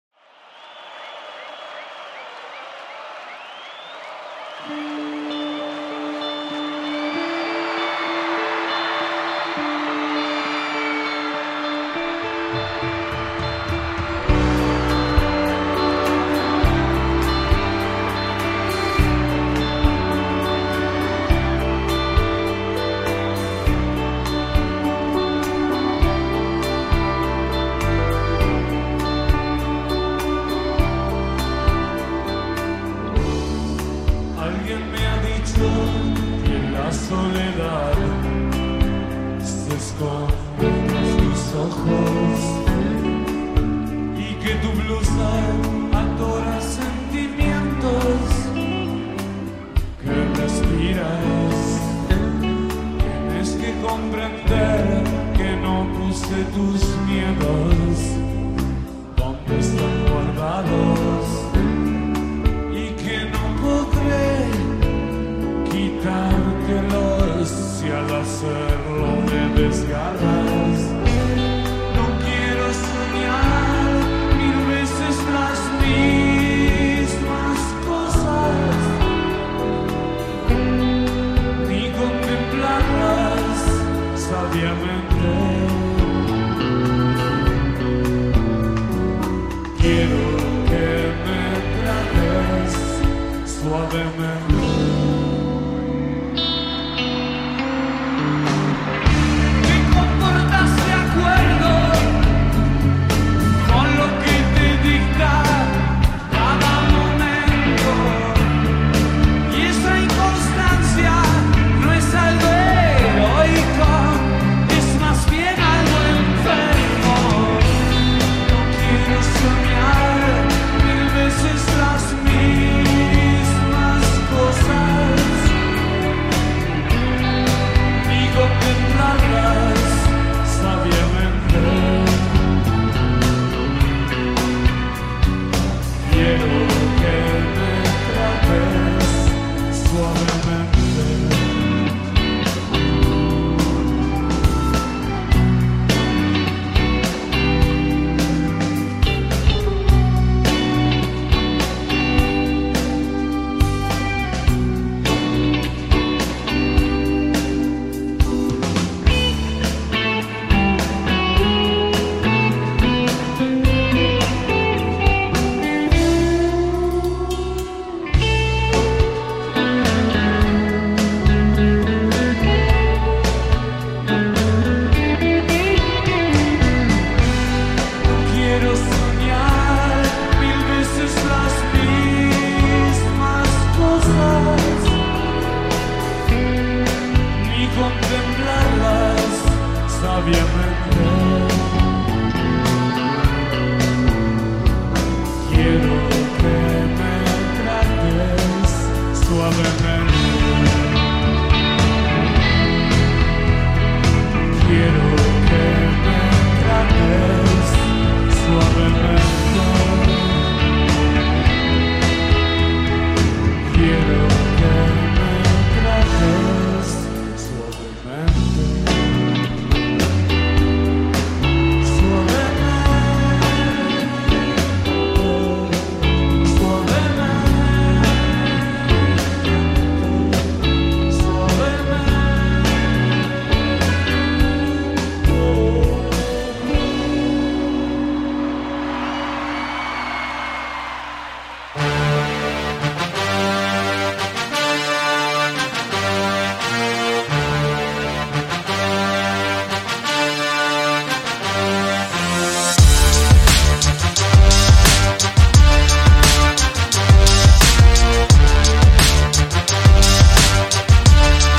[40.04, 40.33] fall.